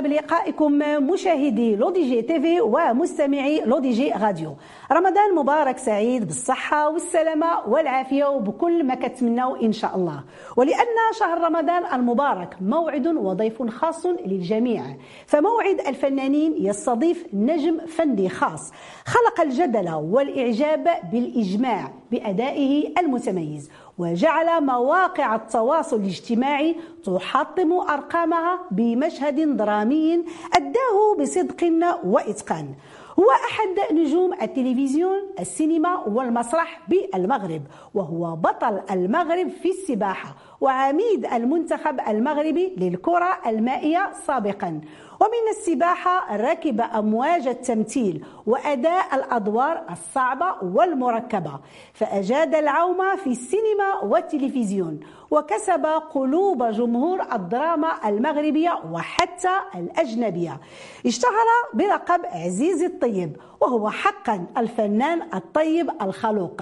بلقائكم 0.00 0.72
مشاهدي 1.10 1.76
L'ODJ 1.76 2.22
TV 2.22 2.60
ومستمعي 2.60 3.60
L'ODJ 3.60 4.10
Radio. 4.10 4.56
رمضان 4.92 5.34
مبارك 5.34 5.78
سعيد 5.78 6.26
بالصحة 6.26 6.88
والسلامة 6.88 7.68
والعافية 7.68 8.24
وبكل 8.24 8.84
ما 8.84 8.94
كتمناو 8.94 9.56
إن 9.56 9.72
شاء 9.72 9.96
الله. 9.96 10.24
ولأن 10.56 10.86
شهر 11.18 11.40
رمضان 11.40 11.82
المبارك 11.92 12.56
موعد 12.60 13.06
وضيف 13.06 13.62
خاص 13.62 14.06
للجميع. 14.06 14.82
فموعد 15.26 15.80
الفنانين 15.86 16.54
يستضيف 16.58 17.26
نجم 17.32 17.78
فني 17.86 18.28
خاص. 18.28 18.72
خلق 19.06 19.40
الجدل 19.40 19.90
والإعجاب 19.94 20.88
بالإجماع 21.12 21.92
بأدائه 22.10 22.92
المتميز. 22.98 23.70
وجعل 24.00 24.64
مواقع 24.64 25.34
التواصل 25.34 25.96
الاجتماعي 25.96 26.76
تحطم 27.04 27.72
أرقامها 27.72 28.60
بمشهد 28.70 29.56
درامي 29.56 30.24
أداه 30.56 31.16
بصدق 31.20 31.64
وإتقان. 32.04 32.74
هو 33.18 33.30
أحد 33.30 33.94
نجوم 33.94 34.32
التلفزيون 34.42 35.18
السينما 35.40 35.96
والمسرح 36.06 36.80
بالمغرب 36.88 37.62
وهو 37.94 38.36
بطل 38.36 38.80
المغرب 38.90 39.48
في 39.48 39.68
السباحة 39.70 40.36
وعميد 40.60 41.26
المنتخب 41.32 42.00
المغربي 42.08 42.74
للكرة 42.78 43.38
المائية 43.46 44.10
سابقا. 44.26 44.80
ومن 45.20 45.48
السباحة 45.50 46.36
ركب 46.36 46.80
أمواج 46.80 47.46
التمثيل 47.48 48.24
وأداء 48.46 49.14
الأدوار 49.14 49.84
الصعبة 49.90 50.54
والمركبة 50.62 51.60
فأجاد 51.92 52.54
العوم 52.54 53.16
في 53.16 53.26
السينما 53.30 54.00
والتلفزيون 54.02 55.00
وكسب 55.30 55.86
قلوب 55.86 56.64
جمهور 56.64 57.22
الدراما 57.32 58.08
المغربية 58.08 58.78
وحتى 58.92 59.48
الأجنبية. 59.74 60.60
اشتهر 61.06 61.46
بلقب 61.74 62.20
عزيز 62.26 62.82
الطيب 62.82 63.36
وهو 63.60 63.90
حقا 63.90 64.46
الفنان 64.56 65.22
الطيب 65.34 65.90
الخلوق. 66.02 66.60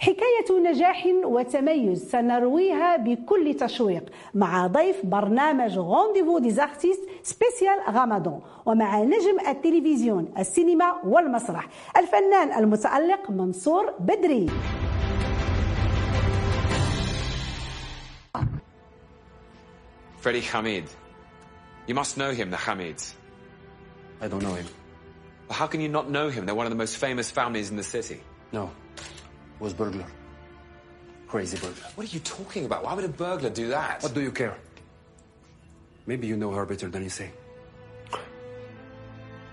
حكاية 0.00 0.60
نجاح 0.70 1.08
وتميز 1.24 2.10
سنرويها 2.10 2.96
بكل 2.96 3.54
تشويق 3.54 4.04
مع 4.34 4.66
ضيف 4.66 5.06
برنامج 5.06 5.78
Rendez-vous 5.78 6.38
des 6.38 6.50
artistes 6.50 7.00
spécial 7.22 7.80
Ramadan 7.98 8.40
ومع 8.66 8.98
نجم 9.02 9.40
التلفزيون 9.48 10.32
السينما 10.38 10.94
والمسرح 11.04 11.68
الفنان 11.96 12.58
المتألق 12.58 13.30
منصور 13.30 13.94
بدري 14.00 14.46
Freddie 20.20 20.40
Hamid. 20.40 20.84
You 21.86 21.94
must 21.94 22.16
know 22.18 22.32
him, 22.32 22.50
the 22.50 22.56
Hamids. 22.56 23.14
I 24.20 24.26
don't 24.28 24.42
know 24.42 24.54
him. 24.54 24.66
Well, 25.48 25.56
how 25.56 25.66
can 25.66 25.80
you 25.80 25.88
not 25.88 26.10
know 26.10 26.28
him? 26.28 26.44
They're 26.44 26.54
one 26.54 26.66
of 26.66 26.70
the 26.70 26.76
most 26.76 26.96
famous 26.96 27.30
families 27.30 27.70
in 27.70 27.76
the 27.76 27.84
city. 27.84 28.20
No. 28.52 28.70
Was 29.60 29.72
burglar. 29.72 30.06
Crazy 31.28 31.56
burglar. 31.56 31.88
What 31.94 32.06
are 32.06 32.14
you 32.16 32.20
talking 32.20 32.64
about? 32.64 32.84
Why 32.84 32.94
would 32.94 33.04
a 33.04 33.08
burglar 33.08 33.50
do 33.50 33.68
that? 33.68 34.02
What 34.02 34.12
do 34.12 34.20
you 34.20 34.32
care? 34.32 34.56
Maybe 36.06 36.26
you 36.26 36.36
know 36.36 36.50
her 36.50 36.66
better 36.66 36.88
than 36.88 37.02
you 37.04 37.10
say. 37.10 37.30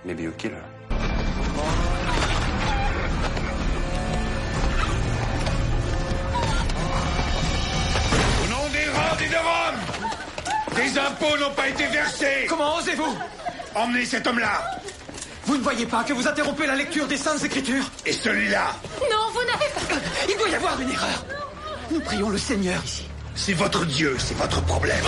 Maybe 0.05 0.21
you 0.23 0.31
kill 0.37 0.51
her. 0.51 0.63
Au 8.43 8.47
nom 8.49 8.69
des 8.71 8.87
rangs 8.89 9.17
et 9.19 9.29
de 9.29 9.35
Rome, 9.35 10.75
des 10.75 10.99
impôts 10.99 11.37
n'ont 11.37 11.53
pas 11.55 11.69
été 11.69 11.87
versés. 11.87 12.45
Comment 12.47 12.77
osez-vous 12.77 13.17
Emmenez 13.73 14.05
cet 14.05 14.27
homme-là 14.27 14.79
Vous 15.45 15.57
ne 15.57 15.63
voyez 15.63 15.85
pas 15.85 16.03
que 16.03 16.13
vous 16.13 16.27
interrompez 16.27 16.67
la 16.67 16.75
lecture 16.75 17.07
des 17.07 17.17
Saintes 17.17 17.43
Écritures 17.43 17.89
et 18.05 18.13
celui-là. 18.13 18.67
Non, 19.01 19.31
vous 19.33 19.43
n'avez 19.45 19.69
pas... 19.73 19.95
Il 20.29 20.37
doit 20.37 20.49
y 20.49 20.55
avoir 20.55 20.79
une 20.79 20.91
erreur. 20.91 21.25
Nous 21.91 21.99
prions 22.01 22.29
le 22.29 22.37
Seigneur 22.37 22.83
ici. 22.85 23.07
C'est 23.35 23.53
votre 23.53 23.85
Dieu, 23.85 24.15
c'est 24.19 24.37
votre 24.37 24.61
problème. 24.63 25.03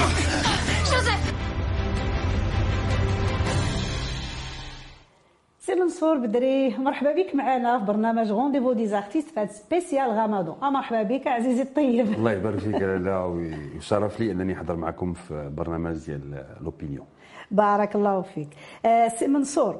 منصور 5.97 6.17
بدري 6.17 6.77
مرحبا 6.77 7.11
بك 7.11 7.35
معنا 7.35 7.79
في 7.79 7.85
برنامج 7.85 8.31
رونديفو 8.31 8.73
دي 8.73 8.87
زارتيست 8.87 9.29
في 9.29 9.39
هذا 9.39 9.51
سبيسيال 9.51 10.09
آه، 10.09 10.69
مرحبا 10.69 11.03
بك 11.03 11.27
عزيزي 11.27 11.61
الطيب 11.61 12.13
الله 12.13 12.31
يبارك 12.31 12.59
فيك 12.59 12.75
لالا 12.75 13.23
ويشرف 13.23 14.19
لي 14.19 14.31
أنني 14.31 14.53
أحضر 14.53 14.75
معكم 14.75 15.13
في 15.13 15.51
برنامج 15.57 16.05
ديال 16.05 16.45
لوبينيون 16.61 17.05
بارك 17.51 17.95
الله 17.95 18.21
فيك. 18.21 18.47
آه، 18.85 19.07
سي 19.07 19.27
منصور 19.27 19.75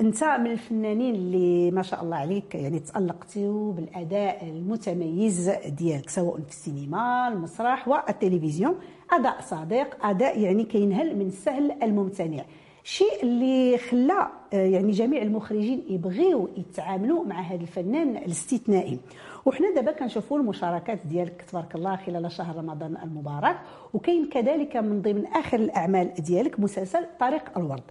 أنت 0.00 0.24
من 0.24 0.50
الفنانين 0.50 1.14
اللي 1.14 1.70
ما 1.70 1.82
شاء 1.82 2.02
الله 2.02 2.16
عليك 2.16 2.54
يعني 2.54 2.78
تالقتوا 2.78 3.72
بالأداء 3.72 4.44
المتميز 4.44 5.50
ديالك 5.66 6.10
سواء 6.10 6.36
في 6.36 6.48
السينما 6.48 7.28
المسرح 7.28 7.88
والتلفزيون. 7.88 8.74
أداء 9.12 9.40
صادق 9.40 10.06
أداء 10.06 10.40
يعني 10.40 10.64
كينهل 10.64 11.16
من 11.16 11.26
السهل 11.26 11.72
الممتنع. 11.82 12.44
شيء 12.88 13.22
اللي 13.22 13.78
خلى 13.78 14.28
آه، 14.52 14.56
يعني 14.56 14.92
جميع 14.92 15.22
المخرجين 15.22 15.84
يبغيو 15.88 16.48
يتعاملوا 16.56 17.24
مع 17.24 17.40
هذا 17.40 17.62
الفنان 17.62 18.16
الاستثنائي. 18.16 18.98
وحنا 19.46 19.74
دابا 19.74 19.92
كنشوفوا 19.92 20.38
المشاركات 20.38 20.98
ديالك 21.06 21.42
تبارك 21.42 21.74
الله 21.74 21.96
خلال 21.96 22.32
شهر 22.32 22.56
رمضان 22.56 22.96
المبارك. 22.96 23.56
وكاين 23.94 24.28
كذلك 24.28 24.76
من 24.76 25.02
ضمن 25.02 25.26
آخر 25.26 25.58
الأعمال 25.58 26.14
ديالك 26.14 26.60
مسلسل 26.60 27.06
طريق 27.20 27.58
الورد. 27.58 27.82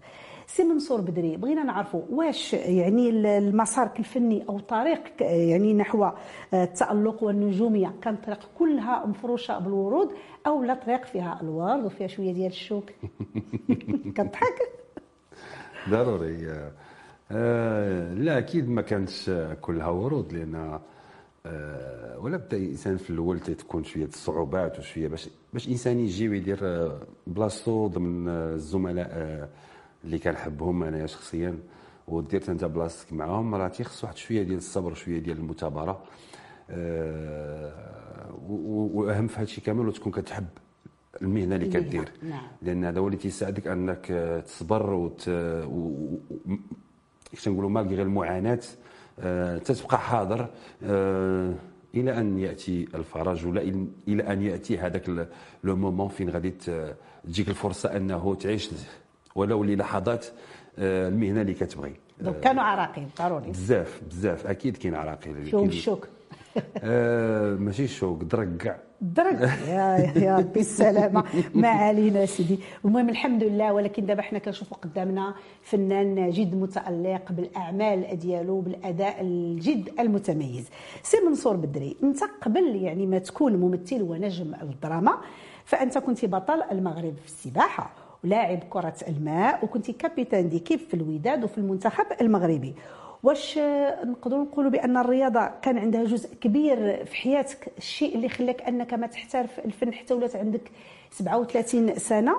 سي 0.47 0.63
منصور 0.63 1.01
بدري 1.01 1.37
بغينا 1.37 1.63
نعرفوا 1.63 2.01
واش 2.09 2.53
يعني 2.53 3.09
المسارك 3.09 3.99
الفني 3.99 4.45
أو 4.49 4.59
طريقك 4.59 5.21
يعني 5.21 5.73
نحو 5.73 6.09
التألق 6.53 7.23
والنجومية 7.23 7.93
كانت 8.01 8.25
طريق 8.25 8.49
كلها 8.59 9.05
مفروشة 9.05 9.59
بالورود 9.59 10.09
أو 10.47 10.63
لا 10.63 10.73
طريق 10.73 11.05
فيها 11.05 11.39
الورد 11.41 11.85
وفيها 11.85 12.07
شوية 12.07 12.33
ديال 12.33 12.51
الشوك؟ 12.51 12.89
كتضحك؟ 14.15 14.86
ضروري. 15.89 16.71
آه، 17.31 18.13
لا 18.13 18.37
أكيد 18.37 18.69
ما 18.69 18.81
كانتش 18.81 19.31
كلها 19.61 19.87
ورود 19.87 20.33
لأن 20.33 20.79
آه، 21.45 22.19
ولا 22.19 22.37
بدا 22.37 22.57
الإنسان 22.57 22.97
في 22.97 23.09
الأول 23.09 23.39
تكون 23.39 23.83
شوية 23.83 24.05
الصعوبات 24.05 24.79
وشوية 24.79 25.07
باش 25.07 25.29
باش 25.53 25.67
إنسان 25.67 25.99
يجي 25.99 26.29
ويدير 26.29 26.59
آه، 26.63 26.99
بلاصتو 27.27 27.87
ضمن 27.87 28.29
الزملاء 28.29 29.49
اللي 30.03 30.19
كنحبهم 30.19 30.83
أنايا 30.83 31.05
شخصيا 31.05 31.59
ودير 32.07 32.43
أنت 32.49 32.65
بلاصتك 32.65 33.13
معاهم 33.13 33.55
راه 33.55 33.67
تيخص 33.67 34.03
واحد 34.03 34.17
شوية 34.17 34.43
ديال 34.43 34.57
الصبر 34.57 34.93
شوية 34.93 35.19
ديال 35.19 35.37
المثابرة. 35.37 36.03
وأهم 38.49 39.27
في 39.27 39.35
هذا 39.35 39.43
الشيء 39.43 39.63
كامل 39.63 39.87
وتكون 39.87 40.11
كتحب 40.11 40.45
المهنة 41.21 41.55
اللي 41.55 41.67
كدير. 41.67 42.11
نعم. 42.23 42.47
لأن 42.61 42.85
هذا 42.85 42.99
هو 42.99 43.07
اللي 43.07 43.17
تيساعدك 43.17 43.67
أنك 43.67 44.11
آه، 44.11 44.39
تصبر 44.39 44.93
وت... 44.93 45.23
و... 45.27 45.31
و... 45.71 46.19
كيفاش 47.29 47.45
تنقولوا 47.45 47.69
مالغي 47.69 48.01
المعاناة. 48.01 48.59
آه، 49.19 49.57
تتبقى 49.57 49.99
حاضر 49.99 50.47
آه، 50.83 51.53
إلى 51.95 52.17
أن 52.17 52.39
يأتي 52.39 52.87
الفرج 52.95 53.45
ولا 53.45 53.61
إلى 54.07 54.23
أن 54.33 54.41
يأتي 54.41 54.77
هذاك 54.77 55.27
le 55.63 55.75
moment 55.75 56.07
فين 56.07 56.29
غادي 56.29 56.53
تجيك 57.25 57.49
الفرصة 57.49 57.97
أنه 57.97 58.35
تعيش 58.35 58.69
ولو 59.35 59.63
للحظات 59.63 60.25
آه، 60.79 61.07
المهنة 61.07 61.41
اللي 61.41 61.53
كتبغي. 61.53 61.93
donc 62.21 62.39
كانوا 62.39 62.63
عراقيل 62.63 63.07
ضروري. 63.19 63.49
بزاف 63.51 64.01
بزاف. 64.09 64.47
أكيد 64.47 64.77
كاين 64.77 64.95
عراقيل 64.95 65.45
فيهم 65.45 65.65
الشوك 65.65 66.07
آه 66.77 67.55
ماشي 67.55 67.83
الشوك 67.83 68.23
درك 68.23 68.57
كاع. 68.57 68.79
درك 69.01 69.41
يا 69.67 70.11
يا 70.15 70.37
ربي 70.37 70.59
السلامة. 70.59 71.23
ما 71.55 71.67
علينا 71.67 72.25
سيدي. 72.25 72.59
المهم 72.85 73.09
الحمد 73.09 73.43
لله 73.43 73.73
ولكن 73.73 74.05
دابا 74.05 74.21
حنا 74.21 74.39
كنشوفوا 74.39 74.77
قدامنا 74.77 75.33
فنان 75.61 76.29
جد 76.29 76.55
متألق 76.55 77.31
بالأعمال 77.31 78.19
ديالو 78.19 78.59
بالأداء 78.61 79.21
الجد 79.21 79.89
المتميز. 79.99 80.69
سي 81.03 81.17
منصور 81.27 81.55
بدري 81.55 81.97
انت 82.03 82.19
قبل 82.41 82.75
يعني 82.75 83.05
ما 83.05 83.17
تكون 83.19 83.55
ممثل 83.55 84.01
ونجم 84.01 84.53
الدراما 84.61 85.17
فأنت 85.65 85.97
كنت 85.97 86.25
بطل 86.25 86.61
المغرب 86.71 87.13
في 87.15 87.25
السباحة 87.25 87.93
ولاعب 88.23 88.59
كرة 88.69 88.95
الماء 89.07 89.65
وكنت 89.65 89.91
كابيتان 89.91 90.49
ديكيب 90.49 90.79
في 90.79 90.93
الوداد 90.93 91.43
وفي 91.43 91.57
المنتخب 91.57 92.05
المغربي. 92.21 92.75
واش 93.23 93.57
نقدروا 94.03 94.43
نقولوا 94.43 94.71
بأن 94.71 94.97
الرياضة 94.97 95.49
كان 95.61 95.77
عندها 95.77 96.03
جزء 96.03 96.35
كبير 96.41 97.05
في 97.05 97.15
حياتك؟ 97.15 97.71
الشيء 97.77 98.15
اللي 98.15 98.29
خلاك 98.29 98.61
أنك 98.61 98.93
ما 98.93 99.07
تحترف 99.07 99.59
الفن 99.59 99.93
حتى 99.93 100.13
ولات 100.13 100.35
عندك 100.35 100.71
37 101.11 101.95
سنة. 101.95 102.35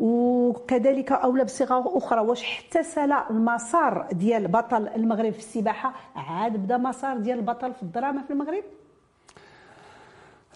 وكذلك 0.00 1.12
اولى 1.12 1.44
بصيغه 1.44 1.98
أخرى 1.98 2.20
واش 2.20 2.42
حتى 2.44 2.82
سلا 2.82 3.30
المسار 3.30 4.06
ديال 4.12 4.48
بطل 4.48 4.88
المغرب 4.88 5.32
في 5.32 5.38
السباحة؟ 5.38 5.92
عاد 6.16 6.56
بدا 6.56 6.76
مسار 6.76 7.16
ديال 7.18 7.38
البطل 7.38 7.72
في 7.74 7.82
الدراما 7.82 8.22
في 8.22 8.30
المغرب؟ 8.30 8.64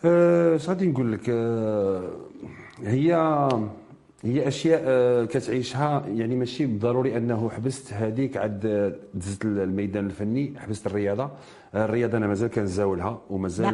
اش 0.04 0.68
غادي 0.68 0.86
نقول 0.86 1.12
لك 1.12 1.20
آه، 1.28 2.10
هي 2.84 3.14
هي 4.24 4.48
أشياء 4.48 4.82
آه، 4.84 5.24
كتعيشها 5.24 6.06
يعني 6.06 6.36
ماشي 6.36 6.66
بالضروري 6.66 7.16
أنه 7.16 7.50
حبست 7.50 7.92
هذيك 7.92 8.36
عاد 8.36 8.66
آه، 8.66 8.92
دزت 9.14 9.44
الميدان 9.44 10.06
الفني 10.06 10.54
حبست 10.58 10.86
الرياضة. 10.86 11.30
آه، 11.74 11.84
الرياضة 11.84 12.18
أنا 12.18 12.26
مازال 12.26 12.50
كنزاولها 12.50 13.20
ومازال؟ 13.30 13.66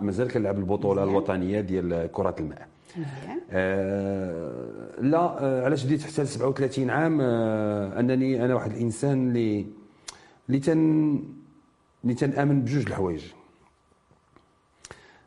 مازال 0.00 0.28
كنلعب 0.28 0.58
البطولة. 0.58 1.02
الوطنية 1.04 1.60
ديال 1.60 2.08
كرة 2.12 2.34
الماء. 2.40 2.68
آه 3.50 5.00
لا 5.00 5.44
آه 5.44 5.64
علاش 5.64 5.84
بديت 5.84 6.02
حتى 6.02 6.22
ل 6.22 6.26
37 6.28 6.90
عام؟ 6.90 7.18
آه 7.20 8.00
أنني 8.00 8.44
أنا 8.44 8.54
واحد 8.54 8.70
الإنسان 8.70 9.28
اللي 9.28 9.66
اللي 10.48 10.58
تن 10.60 11.22
اللي 12.04 12.14
تنآمن 12.14 12.60
بجوج 12.62 12.86
الحوايج. 12.86 13.24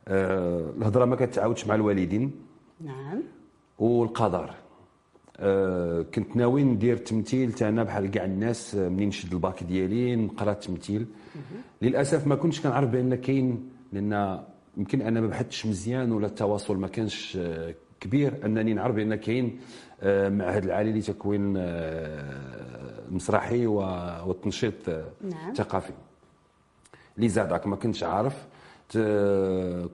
آه 0.08 0.70
الهضرة 0.78 1.06
ما 1.06 1.16
كتعاودش 1.16 1.68
مع 1.68 1.76
الوالدين. 1.76 2.32
نعم. 2.82 3.22
والقدر. 3.80 4.54
آه 5.38 6.02
كنت 6.02 6.36
ناوي 6.36 6.64
ندير 6.64 6.98
تمثيل 6.98 7.54
تا 7.54 7.70
أنا 7.70 7.84
بحال 7.84 8.12
كاع 8.12 8.26
الناس 8.26 8.76
آه، 8.76 8.90
منين 8.90 9.08
نشد 9.08 9.34
الباك 9.34 9.64
ديالي 9.64 10.16
نقرا 10.16 10.52
التمثيل. 10.52 11.06
للأسف 11.82 12.28
ما 12.28 12.36
كنتش 12.36 12.62
كنعرف 12.62 12.90
بأن 12.90 13.16
كاين 13.16 13.70
لأن 13.94 14.40
يمكن 14.78 15.02
أنا 15.02 15.22
ما 15.22 15.28
بحثتش 15.28 15.66
مزيان 15.66 16.12
ولا 16.12 16.28
التواصل 16.28 16.78
ما 16.78 16.88
كانش 16.88 17.38
آه، 17.42 17.76
كبير. 18.00 18.46
أنني 18.46 18.74
نعرف 18.74 18.96
بأن 18.96 19.16
كاين 19.16 19.60
آه، 20.02 20.30
معهد 20.30 20.64
العالي 20.64 21.00
لتكوين 21.00 21.54
المسرحي 23.08 23.66
والتنشيط 23.68 24.90
نعم. 24.90 25.50
الثقافي. 25.50 25.94
اللي 27.18 27.30
زادك 27.30 27.68
ما 27.68 27.76
كنتش 27.76 28.04
عارف 28.04 28.46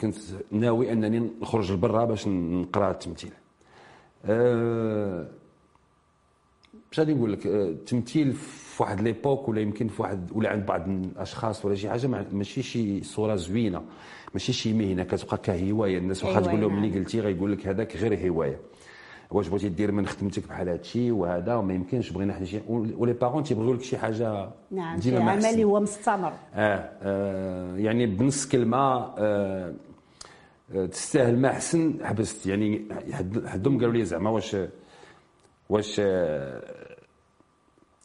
كنت 0.01 0.16
ناوي 0.51 0.92
أنني 0.92 1.30
نخرج 1.42 1.72
لبرا 1.72 2.06
باش 2.06 2.27
نقرا 2.27 2.92
التمثيل. 2.92 3.31
أه 4.25 5.27
باش 6.89 7.00
غادي 7.00 7.13
نقول 7.13 7.33
لك 7.33 7.47
آه، 7.47 7.69
التمثيل 7.69 8.33
في 8.33 8.83
واحد 8.83 9.01
ليبوك 9.01 9.50
ولا 9.50 9.62
يمكن 9.62 9.88
في 9.88 10.01
واحد 10.01 10.31
ولا 10.31 10.50
عند 10.50 10.65
بعض 10.65 10.88
الأشخاص 10.89 11.65
ولا 11.65 11.75
شي 11.75 11.89
حاجة 11.89 12.07
ماشي 12.31 12.63
شي 12.63 13.03
صورة 13.03 13.35
زوينة 13.35 13.81
ماشي 14.33 14.53
شي 14.53 14.73
مهنة 14.73 15.03
كتبقى 15.03 15.38
كهوايه 15.38 15.97
الناس 15.97 16.23
واخا 16.23 16.39
تقول 16.39 16.62
لهم 16.62 16.73
نعم. 16.73 16.81
ملي 16.81 17.00
قلتي 17.00 17.19
غيقول 17.19 17.51
لك 17.51 17.68
هذاك 17.68 17.97
غير 17.97 18.29
هواية 18.29 18.59
واش 19.31 19.47
بغيتي 19.47 19.69
دير 19.69 19.91
من 19.91 20.06
خدمتك 20.06 20.47
بحال 20.47 20.69
هادشي 20.69 21.12
وهذا 21.12 21.56
وما 21.56 21.74
يمكنش 21.74 22.09
بغينا 22.09 22.33
حنا 22.33 22.45
شي 22.45 22.59
ولي 22.69 23.13
بارون 23.13 23.44
تيبغيو 23.44 23.74
لك 23.74 23.81
شي 23.81 23.97
حاجة 23.97 24.50
نعم 24.71 25.01
شي 25.01 25.19
ما 25.19 25.31
عمل. 25.31 25.63
هو 25.63 25.79
مستمر 25.79 26.33
آه, 26.53 26.89
آه 27.01 27.77
يعني 27.77 28.06
بنص 28.06 28.47
كلمة 28.47 28.77
آه 28.77 29.13
آه، 29.17 29.74
تستاهل 30.91 31.38
ما 31.39 31.50
أحسن 31.50 31.94
حبست 32.03 32.45
يعني 32.47 32.81
حد- 33.12 33.47
حدهم 33.47 33.77
قالوا 33.79 33.94
لي 33.94 34.06
زعما 34.06 34.29
واش 34.29 34.57
واش 35.69 35.95
آه، 36.00 36.62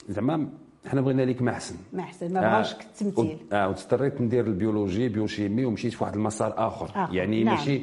زعما 0.08 0.48
حنا 0.86 1.00
بغينا 1.00 1.22
ليك 1.22 1.42
ما 1.42 1.50
أحسن. 1.50 1.76
ما 1.92 2.02
أحسن 2.02 2.32
ما 2.32 2.40
بغاوش 2.40 2.72
آه، 2.74 2.78
التمثيل 2.80 3.38
آه 3.52 3.68
واضطريت 3.68 4.20
ندير 4.20 4.46
البيولوجي 4.46 5.08
بيوشيمي 5.08 5.64
ومشيت 5.64 5.92
في 5.92 6.04
واحد 6.04 6.14
المسار 6.14 6.54
آخر, 6.66 6.90
آخر، 6.94 7.14
يعني 7.14 7.44
نعم. 7.44 7.54
ماشي 7.54 7.82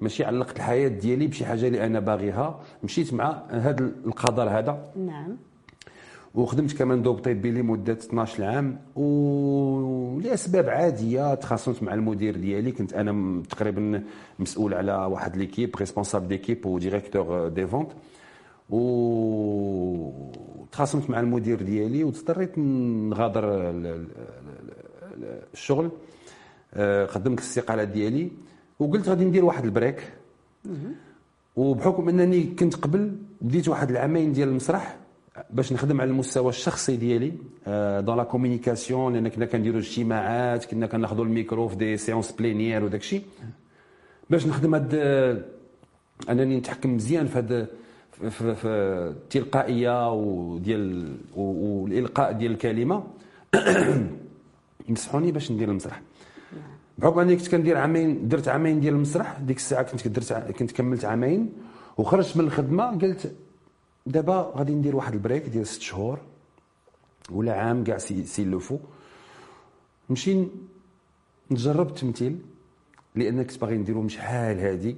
ماشي 0.00 0.24
علقت 0.24 0.56
الحياة 0.56 0.88
ديالي 0.88 1.26
بشي 1.26 1.44
حاجة 1.46 1.66
اللي 1.66 1.86
أنا 1.86 2.00
باغيها. 2.00 2.60
مشيت 2.84 3.14
مع 3.14 3.42
هذا 3.50 3.84
القدر 4.06 4.48
هذا. 4.48 4.92
نعم. 4.96 5.36
وخدمت 6.36 6.72
كمندوب 6.76 7.18
طبي 7.18 7.50
لمده 7.50 7.92
12 7.92 8.44
عام 8.44 8.78
ولاسباب 8.96 10.68
عادية 10.68 11.34
تخاصمت 11.34 11.82
مع 11.82 11.94
المدير 11.94 12.36
ديالي. 12.36 12.72
كنت 12.72 12.92
أنا 12.92 13.42
تقريبا 13.42 14.02
مسؤول 14.38 14.74
على 14.74 14.92
واحد 14.92 15.36
l'équipe 15.36 15.76
responsable 15.76 16.28
d'équipe 16.28 16.66
و 16.66 16.74
directeur 16.74 17.48
des 17.48 17.66
ventes 17.66 17.88
و 18.70 20.10
تخاصمت 20.72 21.10
مع 21.10 21.20
المدير 21.20 21.62
ديالي 21.62 22.04
واضطريت 22.04 22.58
نغادر 22.58 23.44
ال- 23.70 23.86
ال- 23.86 24.06
ال- 25.14 25.42
الشغل. 25.54 25.90
آه، 26.74 27.06
قدمت 27.06 27.38
الاستقالة 27.38 27.84
ديالي. 27.84 28.30
وقلت 28.78 29.08
غادي 29.08 29.24
ندير 29.24 29.44
واحد 29.44 29.64
ال 29.64 29.71
break. 29.71 30.12
وبحكم 31.56 32.08
أنني 32.08 32.44
كنت 32.44 32.74
قبل 32.74 33.16
بديت 33.40 33.68
واحد 33.68 33.90
العامين 33.90 34.32
ديال 34.32 34.48
المسرح. 34.48 34.96
باش 35.50 35.72
نخدم 35.72 36.00
على 36.00 36.10
المستوى 36.10 36.48
الشخصي 36.48 36.96
ديالي 36.96 37.32
dans 38.02 38.16
la 38.16 38.24
communication 38.24 39.12
لأن 39.12 39.28
كنا 39.28 39.46
كنديروا 39.46 39.80
اجتماعات 39.80 40.64
كنا 40.64 40.86
كناخذوا 40.86 41.24
الميكرو 41.24 41.68
في 41.68 41.76
des 41.76 41.96
séances 41.96 42.32
plénières 42.32 42.84
وداك 42.84 43.00
الشيء 43.00 43.22
باش 44.30 44.46
نخدم 44.46 44.74
هاد 44.74 44.94
أنني 46.30 46.56
نتحكم 46.56 46.94
مزيان 46.94 47.26
في 47.26 47.38
هاد 47.38 47.68
في, 48.20 48.54
في, 48.54 48.68
التلقائيه 48.68 50.12
وديال 50.12 51.16
والالقاء 51.36 52.32
ديال 52.32 52.52
الكلمة. 52.52 53.04
نصحوني 54.90 55.32
باش 55.32 55.52
ندير 55.52 55.68
المسرح. 55.68 56.02
بحكم 56.98 57.20
أني 57.20 57.36
كنت 57.36 57.48
كندير 57.48 57.76
عامين 57.76 58.28
درت 58.28 58.48
عامين 58.48 58.80
ديال 58.80 58.94
المسرح 58.94 59.38
ديك 59.38 59.56
الساعة 59.56 59.82
كنت 59.82 60.08
درت 60.08 60.32
كنت 60.32 60.72
كملت 60.72 61.04
عامين. 61.04 61.52
وخرجت 61.96 62.36
من 62.36 62.44
الخدمة 62.44 62.98
قلت 62.98 63.34
دابا 64.06 64.52
غادي 64.56 64.74
ندير 64.74 64.96
واحد 64.96 65.12
break 65.14 65.42
ديال 65.46 65.66
ست 65.66 65.82
شهور 65.82 66.18
ولا 67.30 67.52
عام 67.60 67.84
كاع 67.84 67.98
si, 67.98 68.24
s'il 68.24 68.44
le 68.44 68.58
faut. 68.58 68.78
نمشي 70.10 70.46
نجرب 71.50 71.88
التمثيل 71.88 72.38
لأن 73.14 73.42
كنت 73.42 73.60
باغي 73.60 73.76
نديرو 73.78 74.08
شحال 74.08 74.58
هادي. 74.60 74.96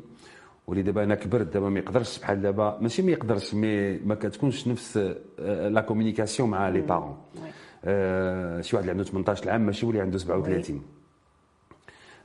ولي 0.67 0.83
دابا 0.83 1.05
أنا 1.05 1.15
كبرت 1.15 1.47
دابا 1.47 1.69
ما 1.69 1.79
يقدرش 1.79 2.19
بحال 2.19 2.43
دابا 2.43 2.79
ماشي 2.81 3.03
ما 3.03 3.11
يقدرش 3.13 3.55
mais 3.55 3.99
ما 3.99 4.15
كتكونش 4.15 4.69
نفس 4.69 4.97
آه، 5.41 5.69
la 5.69 5.81
communication 5.81 6.51
مع 6.51 6.69
les 6.69 6.81
parents 6.81 7.17
آه، 7.85 8.61
شي 8.61 8.77
واحد 8.77 8.89
اللي 8.89 8.99
عنده 9.01 9.11
18 9.11 9.51
عام 9.51 9.61
ماشي 9.61 9.87
هو 9.87 9.91
اللي 9.91 10.01
عنده 10.03 10.19
37 10.19 10.83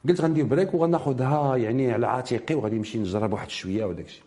قلت 0.09 0.21
غندير 0.21 0.45
break 0.45 0.73
وغناخذها 0.73 1.55
يعني 1.57 1.91
على 1.93 2.07
عاتقي 2.07 2.55
وغادي 2.55 2.77
نمشي 2.77 2.99
نجرب 2.99 3.33
واحد 3.33 3.49
شوية 3.49 3.85
وداك 3.85 4.05
الشيء 4.05 4.23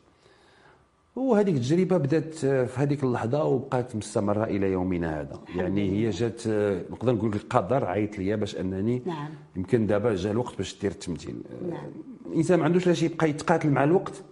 وهذيك 1.16 1.54
التجربة 1.54 1.96
بدات 1.96 2.35
في 2.35 2.80
هذيك 2.80 3.04
اللحظة 3.04 3.44
وبقات 3.44 3.96
مستمرة 3.96 4.44
إلى 4.44 4.73
يومنا 4.73 5.20
هذا. 5.20 5.40
يعني 5.56 5.90
هي 5.90 6.11
جات 6.11 6.42
نقدر 6.90 7.12
نقول 7.14 7.30
لك 7.30 7.37
القدر 7.37 7.85
عيط 7.85 8.18
ليا 8.18 8.37
باش 8.37 8.56
أنني 8.56 9.02
نعم. 9.06 9.28
يمكن 9.56 9.87
دابا 9.87 10.14
جا 10.14 10.30
الوقت 10.30 10.56
باش 10.58 10.80
دير 10.80 10.90
التمثيل. 10.90 11.37
نعم. 11.70 11.87
الإنسان 12.26 12.58
ما 12.58 12.64
عندوش 12.64 12.87
لاش 12.87 13.02
يبقى 13.02 13.30
يتقاتل 13.30 13.70
مع 13.70 13.85
الوقت. 13.85 14.23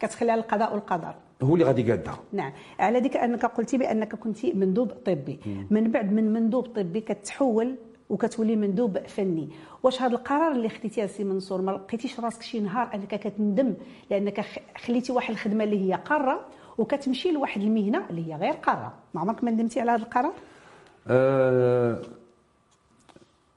كتخلي 0.00 0.32
على 0.32 0.40
القضاء 0.40 0.74
والقدر. 0.74 1.14
هو 1.42 1.54
اللي 1.54 1.64
غادي 1.64 1.90
قادها 1.90 2.18
نعم. 2.32 2.52
على 2.78 3.00
ذيك 3.00 3.16
أنك 3.16 3.44
قلتي 3.44 3.78
بأنك 3.78 4.14
كنت 4.14 4.46
مندوب 4.46 4.88
طبي. 4.88 5.40
من 5.70 5.90
بعد 5.90 6.12
من 6.12 6.32
مندوب 6.32 6.64
طبي 6.66 7.00
كتحول 7.00 7.74
وكتولي 8.10 8.56
مندوب 8.56 8.98
فني. 8.98 9.48
واش 9.82 10.02
هذا 10.02 10.12
القرار 10.16 10.52
اللي 10.52 10.68
خديتيه 10.68 11.06
سي 11.06 11.24
منصور؟ 11.24 11.62
ما 11.62 11.70
لقيتيش 11.70 12.20
راسك 12.20 12.42
شي 12.42 12.60
نهار 12.60 12.90
انك 12.94 13.14
كتندم 13.14 13.74
لانك 14.10 14.44
خليتي 14.86 15.12
واحد 15.12 15.30
الخدمة 15.30 15.64
اللي 15.64 15.88
هي 15.90 15.94
قارة 15.94 16.46
وكتمشي 16.78 17.30
لواحد 17.32 17.60
المهنة 17.60 18.02
اللي 18.10 18.32
هي 18.32 18.36
غير 18.36 18.52
قارة. 18.52 18.92
ما 19.14 19.20
عمرك 19.20 19.44
ما 19.44 19.50
ندمتي 19.50 19.80
على 19.80 19.90
هذا 19.90 20.02
القرار؟ 20.02 20.32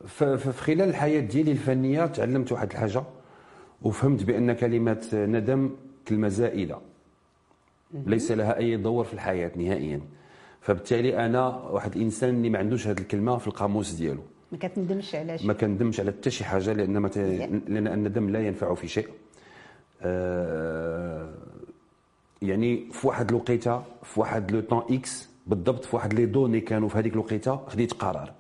ف- 0.08 0.24
في 0.24 0.52
خلال 0.52 0.82
الحياة 0.90 1.20
ديالي 1.20 1.52
الفنية 1.52 2.06
تعلمت 2.06 2.52
واحد 2.52 2.72
الحاجة 2.72 3.04
وفهمت 3.82 4.24
بأن 4.24 4.54
كلمة 4.54 5.08
ندم 5.14 5.70
كلمة 6.08 6.28
زائدة 6.28 6.78
ليس 7.94 8.32
لها 8.32 8.58
أي 8.58 8.78
دور 8.78 9.04
في 9.04 9.14
الحياة 9.14 9.52
نهائيا. 9.56 10.02
فبالتالي 10.62 11.26
أنا 11.26 11.48
واحد 11.48 11.96
الإنسان 11.96 12.30
اللي 12.36 12.50
ما 12.50 12.60
عندوش 12.60 12.88
هذه 12.88 13.00
الكلمة 13.00 13.38
في 13.38 13.48
القاموس 13.48 13.92
ديالو. 13.92 14.22
ما 14.52 14.58
كتندمش 14.58 15.16
على 15.16 15.38
شيء 15.38 15.48
ما 15.48 15.54
كندمش 15.54 16.00
على 16.00 16.12
حتى 16.12 16.30
شي 16.30 16.44
حاجة 16.44 16.74
لأن 16.74 16.98
ما 16.98 17.08
ت... 17.08 17.18
مزيان. 17.18 17.62
لأن 17.68 17.88
الندم 17.88 18.30
لا 18.30 18.48
ينفع 18.48 18.74
في 18.74 18.88
شيء. 18.88 19.08
آه... 20.02 21.30
يعني 22.42 22.88
في 22.92 23.08
واحد 23.08 23.30
الوقيتة 23.30 23.84
في 24.04 24.20
واحد 24.20 24.52
le 24.52 24.62
temps 24.62 24.82
X 24.90 25.30
بالضبط 25.48 25.86
في 25.86 25.96
واحد 25.96 26.14
les 26.14 26.26
données 26.26 26.62
كانوا 26.62 26.90
في 26.90 26.98
هذيك 26.98 27.14
الوقيتة 27.14 27.60
خديت 27.68 27.94
قرار. 27.94 28.32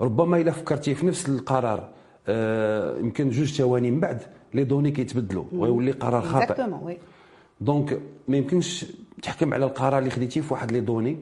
ربما 0.00 0.36
إلا 0.36 0.50
فكرتي 0.50 0.94
في 0.94 1.06
نفس 1.06 1.28
القرار 1.28 1.88
آه... 2.28 2.98
يمكن 2.98 3.30
جوج 3.30 3.52
ثواني 3.52 3.90
من 3.90 4.00
بعد 4.00 4.22
les 4.54 4.64
données 4.64 4.90
كيتبدلوا 4.90 5.44
ويولي 5.52 5.90
قرار 5.90 6.22
خاطئ. 6.22 6.62
donc 7.60 8.00
ما 8.28 8.36
يمكنش 8.36 8.86
تحكم 9.22 9.54
على 9.54 9.64
القرار 9.64 9.98
اللي 9.98 10.10
خديتيه 10.10 10.40
في 10.40 10.52
واحد 10.52 10.72
les 10.72 10.80
données 10.80 11.18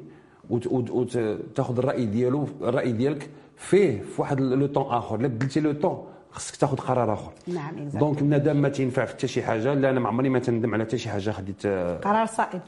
وتاخذ 0.51 1.79
الرأي 1.79 2.07
ديالو 2.07 2.49
الرأي 2.63 2.93
ديالك 2.93 3.31
فيه 3.63 4.03
في 4.03 4.21
واحد 4.23 4.41
le 4.41 4.67
temps 4.67 4.87
آخر. 4.87 5.15
الا 5.21 5.29
بدلتي 5.29 5.61
le 5.61 5.73
temps 5.73 6.05
خصك 6.31 6.57
تاخذ 6.57 6.77
قرار 6.77 7.13
آخر. 7.13 7.33
نعم 7.47 7.75
exactly. 7.75 7.99
donc 7.99 8.23
الندم 8.23 8.57
ما 8.57 8.69
تنفع 8.69 9.05
في 9.05 9.13
حتى 9.13 9.29
شي 9.29 9.43
حاجة 9.43 9.75
لا 9.75 9.91
أنا 9.91 10.01
ما 10.01 10.09
عمري 10.09 10.29
ما 10.29 10.39
تندم 10.39 10.75
على 10.75 10.85
حتى 10.85 10.99
شي 10.99 11.09
حاجة 11.09 11.31
خديت 11.31 11.67
آه، 11.67 11.99
قرار 11.99 12.27
صائب. 12.27 12.61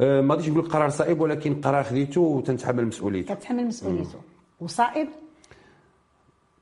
آه، 0.00 0.20
ما 0.20 0.34
غاديش 0.34 0.48
نقول 0.48 0.62
قرار 0.62 0.88
صعيب 0.88 1.20
ولكن 1.20 1.54
قرار 1.60 1.84
خديته 1.84 2.20
وتنتحمل 2.20 2.86
مسؤوليته 2.86 3.34
كتحمل 3.34 3.66
مسؤوليته. 3.66 4.18
وصائب؟ 4.60 5.08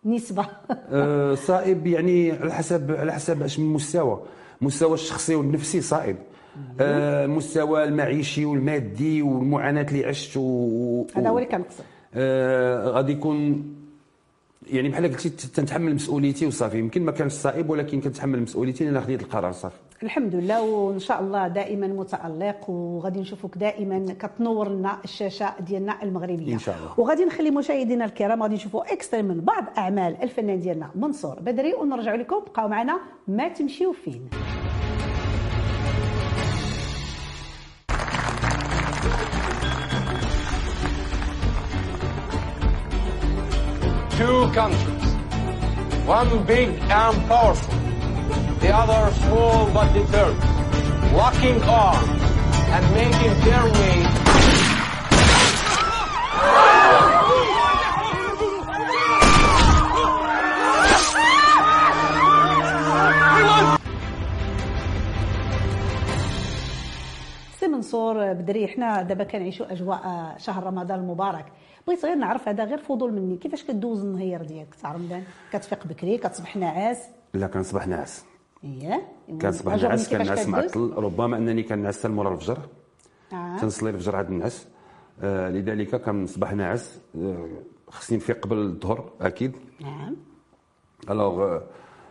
نسبة. 0.05 0.47
آه، 0.91 1.35
صائب 1.35 1.87
يعني 1.87 2.33
على 2.33 2.53
حسب 2.53 2.93
على 2.93 3.13
حسب 3.13 3.43
أش 3.43 3.59
من 3.59 3.67
مستوى 3.67 4.23
المستوى 4.63 4.95
الشخصي 4.95 5.35
والنفسي 5.35 5.81
صائب. 5.81 6.17
آه، 6.81 7.25
المستوى 7.25 7.85
المعيشي 7.85 8.45
والمادي 8.45 9.23
والمعاناة 9.23 9.83
اللي 9.83 10.05
عشت 10.05 10.37
و... 10.37 11.07
هذا 11.17 11.29
هو 11.29 11.39
اللي 11.39 11.49
كنقصد. 11.49 11.85
غادي 12.95 13.13
يكون 13.13 13.65
يعني 14.71 14.89
بحال 14.89 15.05
قلتي 15.05 15.29
تنتحمل 15.31 15.95
مسؤوليتي 15.95 16.47
وصافي. 16.47 16.79
يمكن 16.79 17.03
ما 17.05 17.13
كانش 17.13 17.33
صعيب 17.33 17.71
ولكن 17.71 18.01
كنتحمل 18.01 18.43
مسؤوليتي 18.43 18.85
لأن 18.85 19.01
خديت 19.01 19.23
القرار 19.23 19.53
صافي 19.53 19.77
الحمد 20.03 20.35
لله 20.35 20.63
وإن 20.63 20.99
شاء 20.99 21.21
الله 21.21 21.49
دائما 21.49 21.87
متالق 21.87 22.71
وغادي 22.71 23.21
نشوفوك 23.21 23.59
دائما 23.59 24.15
كتنور 24.19 24.69
لنا 24.69 24.99
الشاشة 25.05 25.55
ديالنا 25.61 26.03
المغربية. 26.03 26.53
إن 26.53 26.59
شاء 26.59 26.77
الله. 26.77 27.01
وغادي 27.01 27.25
نخلي 27.25 27.51
مشاهدينا 27.51 28.05
الكرام 28.05 28.43
غادي 28.43 28.55
نشوفوا 28.55 28.93
اكسترا 28.93 29.23
من 29.23 29.41
بعض 29.41 29.65
أعمال 29.79 30.17
الفنان 30.23 30.61
ديالنا 30.61 30.91
منصور 30.95 31.41
بدري 31.41 31.75
ونرجعوا 31.75 32.17
لكم. 32.17 32.41
بقاو 32.47 32.69
معنا 32.69 32.99
ما 33.29 33.49
تمشيو 33.49 33.93
فين. 33.93 34.29
Two 44.23 44.49
countries. 44.53 45.05
One 46.07 46.31
big 46.47 46.69
and 47.01 47.17
powerful, 47.31 47.75
the 48.63 48.71
other 48.83 49.03
small 49.21 49.67
but 49.75 49.89
determined, 49.93 50.43
locking 51.21 51.59
arms 51.63 52.23
and 52.75 52.85
making 52.99 53.35
their 53.47 53.65
way 53.79 53.99
سي 67.61 67.69
منصور 67.69 68.33
بدري 68.33 68.69
حنا 68.69 69.03
دابا 69.03 69.25
كنعيشوا 69.25 69.73
اجواء 69.73 70.35
شهر 70.39 70.65
رمضان 70.65 70.99
المبارك 70.99 71.47
بغيت 71.87 72.05
غير 72.05 72.15
نعرف 72.15 72.49
هذا 72.49 72.65
غير 72.65 72.79
فضول 72.79 73.13
مني. 73.13 73.37
كيفاش 73.37 73.65
كدوز 73.65 74.05
النهار 74.05 74.43
ديالك 74.43 74.75
تاع 74.75 74.93
رمضان؟ 74.93 75.25
كتفيق 75.53 75.87
بكري؟ 75.87 76.19
كتصبح 76.19 76.57
نعاس 76.57 76.99
لا 77.35 77.47
كنصبح 77.47 77.87
ناعس. 77.87 78.25
اييه 78.65 79.09
كنصبح 79.43 79.73
أجرني 79.73 79.89
ناعس 79.89 80.09
كنعس؟ 80.09 80.49
معطل 80.49 80.93
ربما 80.97 81.37
أنني 81.37 81.63
كنعس 81.63 81.99
حتى 81.99 82.09
لمورا 82.09 82.35
الفجر 82.35 82.59
آه. 83.33 83.57
تنصلي 83.57 83.91
الفجر 83.91 84.17
عاد 84.17 84.31
نعس 84.31 84.67
آه، 85.23 85.49
لذلك 85.49 85.95
كنصبح 86.03 86.53
ناعس. 86.53 87.01
آه، 87.17 87.49
خصني 87.89 88.17
نفيق 88.17 88.45
قبل 88.45 88.59
الظهر 88.59 89.13
أكيد. 89.21 89.53
نعم. 89.81 90.17
ألوغ 91.11 91.61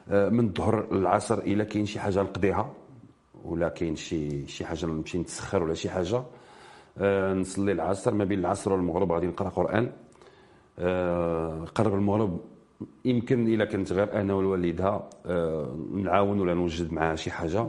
آه، 0.09 0.29
من 0.29 0.45
الظهر 0.45 0.93
للعصر 0.93 1.37
إلا 1.37 1.63
كاين 1.63 1.85
شي 1.85 1.99
حاجة 1.99 2.21
نقضيها 2.21 2.73
ولا 3.43 3.69
كاين 3.69 3.95
شي 3.95 4.47
شي 4.47 4.65
حاجة 4.65 4.85
نمشي 4.85 5.17
نتسخر 5.17 5.63
ولا 5.63 5.73
شي 5.73 5.89
حاجة. 5.89 6.23
نصلي 7.33 7.71
العصر. 7.71 8.13
ما 8.13 8.23
بين 8.23 8.39
العصر 8.39 8.73
والمغرب 8.73 9.11
غادي 9.11 9.27
نقرأ 9.27 9.49
قرآن. 9.49 9.91
آه، 10.79 11.65
قرب 11.75 11.93
المغرب 11.93 12.39
يمكن 13.05 13.47
إلا 13.47 13.65
كنت 13.65 13.93
غير 13.93 14.21
أنا 14.21 14.33
والوالدة 14.33 15.01
آه، 15.25 15.75
نعاون 15.93 16.39
ولا 16.39 16.53
نوجد 16.53 16.93
معها 16.93 17.15
شي 17.15 17.31
حاجة. 17.31 17.59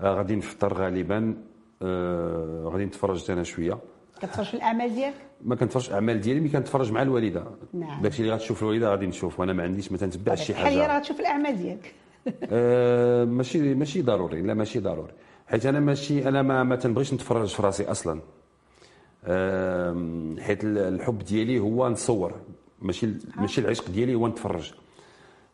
آه، 0.00 0.14
غادي 0.14 0.36
نفطر 0.36 0.74
غالبا. 0.74 1.34
آه، 1.82 2.70
غادي 2.72 2.84
نتفرج 2.84 3.30
أنا 3.30 3.42
شوية. 3.42 3.78
كتفرج 4.22 4.46
في 4.46 4.54
الأعمال 4.54 4.94
ديالك؟ 4.94 5.14
ما 5.44 5.54
كنتفرجش 5.56 5.92
اعمال 5.92 6.20
ديالي 6.20 6.40
مي 6.40 6.48
كنتفرج 6.48 6.92
مع 6.92 7.02
الوالدة. 7.02 7.44
نعم. 7.74 8.02
داكشي 8.02 8.22
اللي 8.22 8.34
غتشوف 8.34 8.62
الوالدة 8.62 8.90
غادي 8.90 9.06
نشوف 9.06 9.40
وأنا 9.40 9.52
ما 9.52 9.62
عنديش 9.62 9.92
ما 9.92 9.98
تنتبعش 9.98 10.46
شي 10.46 10.52
بحال 10.52 10.66
هي 10.66 10.82
حاجة. 10.82 10.92
راه 10.92 10.98
تشوف 10.98 11.20
الأعمال 11.20 11.56
ديالك. 11.56 11.94
آه، 12.42 13.24
ماشي 13.24 13.74
ماشي 13.74 14.02
ضروري 14.02 14.42
لا 14.42 14.54
ماشي 14.54 14.78
ضروري. 14.80 15.12
حيت 15.46 15.66
أنا 15.66 15.80
ماشي 15.80 16.28
أنا 16.28 16.42
ما, 16.42 16.62
ما 16.62 16.76
تنبغيش 16.76 17.14
نتفرج 17.14 17.48
في 17.48 17.62
راسي 17.62 17.84
أصلا. 17.90 18.20
حيت 20.40 20.64
ال- 20.64 20.78
الحب 20.78 21.18
ديالي 21.18 21.58
هو 21.58 21.88
نصور. 21.88 22.32
ماشي 22.82 23.08
ماشي 23.36 23.60
العشق 23.60 23.90
ديالي 23.90 24.14
هو 24.14 24.28
نتفرج. 24.28 24.72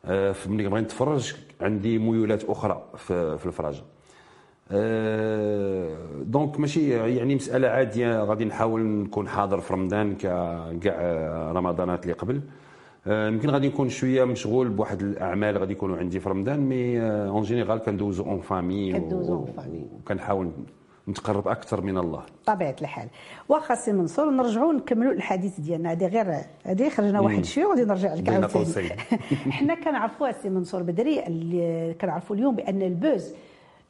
آه، 0.05 0.33
فملي 0.33 0.65
كنبغي 0.65 0.81
نتفرج 0.81 1.35
عندي 1.61 1.99
ميولات 1.99 2.45
أخرى 2.45 2.85
في, 2.97 3.39
في 3.39 3.47
الفراجه 3.47 3.83
آه، 4.71 5.97
donc 6.23 6.61
ماشي 6.61 6.89
يعني 6.91 7.35
مسألة 7.35 7.69
عادية 7.69 8.25
غادي 8.25 8.45
نحاول 8.45 8.81
نكون 8.83 9.29
حاضر 9.29 9.61
في 9.61 9.73
رمضان 9.73 10.15
ككاع 10.15 11.53
رمضانات 11.53 12.03
اللي 12.03 12.13
قبل. 12.13 12.37
آه، 12.37 12.41
يمكن 13.07 13.51
غادي 13.51 13.69
نكون 13.69 13.89
شوية 13.89 14.25
مشغول 14.25 14.69
بواحد 14.69 15.03
الأعمال 15.03 15.59
غادي 15.59 15.73
يكونوا 15.73 15.97
عندي 15.97 16.21
في 16.21 16.29
رمضان 16.29 16.61
mais 16.61 17.01
en 17.03 17.43
général 17.43 17.79
كندوزو 17.79 18.25
en 18.25 18.41
famille 18.41 18.93
كدوزو 18.93 19.45
en 19.47 19.61
famille. 19.61 19.95
وكنحاول 20.05 20.51
نتقرب 21.09 21.49
أكثر 21.49 21.81
من 21.81 21.99
الله. 21.99 22.23
بطبيعة 22.43 22.77
الحال. 22.81 23.09
واخا 23.49 23.75
سي 23.75 23.93
منصور 23.93 24.31
نرجعوا 24.31 24.73
نكملوا 24.73 25.13
الحديث 25.13 25.61
ديالنا. 25.61 25.93
هذه 25.93 26.07
غير 26.07 26.35
هذه 26.65 26.89
خرجنا 26.89 27.21
واحد 27.21 27.45
شوية 27.45 27.67
وغادي 27.67 27.85
نرجع 27.85 28.15
لك 28.15 28.29
عاوتاني. 28.29 28.89
حنا 29.57 29.75
كنعرفوا 29.75 30.33
سي 30.33 30.49
منصور 30.51 30.83
بدري 30.83 31.27
اللي 31.27 31.95
كنعرفوا 32.01 32.37
اليوم 32.37 32.57
بأن 32.57 32.83
ال 32.83 32.93
buzz 32.93 33.33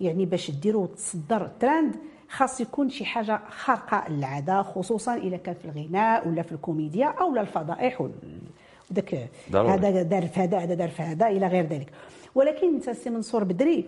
يعني 0.00 0.26
باش 0.26 0.50
ديروا 0.50 0.86
تصدر 0.86 1.48
ترند 1.60 1.94
خاص 2.28 2.60
يكون 2.60 2.88
شي 2.90 3.04
حاجة 3.04 3.40
خارقة 3.50 4.04
للعادة 4.12 4.62
خصوصا 4.62 5.14
اذا 5.16 5.36
كان 5.36 5.54
في 5.54 5.64
الغناء 5.64 6.28
ولا 6.28 6.42
في 6.42 6.52
الكوميديا 6.52 7.06
أو 7.06 7.36
الفضائح 7.36 8.00
وال- 8.00 8.12
ضروري. 9.52 9.72
هذا 9.72 10.02
دار 10.02 10.26
في 10.26 10.40
هذا 10.40 10.58
هذا 10.58 10.74
دار 10.74 10.88
في 10.88 11.02
هذا 11.02 11.26
إلى 11.26 11.46
غير 11.46 11.66
ذلك. 11.66 11.90
ولكن 12.34 12.74
انت 12.74 12.90
سي 12.90 13.10
منصور 13.10 13.44
بدري 13.44 13.84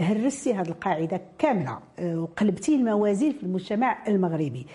هرستي 0.00 0.54
هذه 0.54 0.68
القاعدة 0.68 1.20
كاملة 1.38 1.78
آه، 1.98 2.20
وقلبتي 2.20 2.74
الموازين 2.74 3.32
في 3.32 3.42
المجتمع 3.42 3.98
المغربي. 4.08 4.66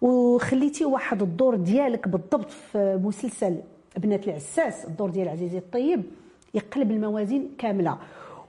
وخليتي 0.00 0.84
واحد 0.84 1.22
الدور 1.22 1.56
ديالك 1.56 2.08
بالضبط 2.08 2.50
في 2.50 3.00
مسلسل 3.04 3.56
ابنة 3.96 4.20
العساس 4.26 4.84
الدور 4.84 5.10
ديال 5.10 5.28
عزيزي 5.28 5.58
الطيب 5.58 6.02
يقلب 6.54 6.90
الموازين 6.90 7.50
كاملة. 7.58 7.98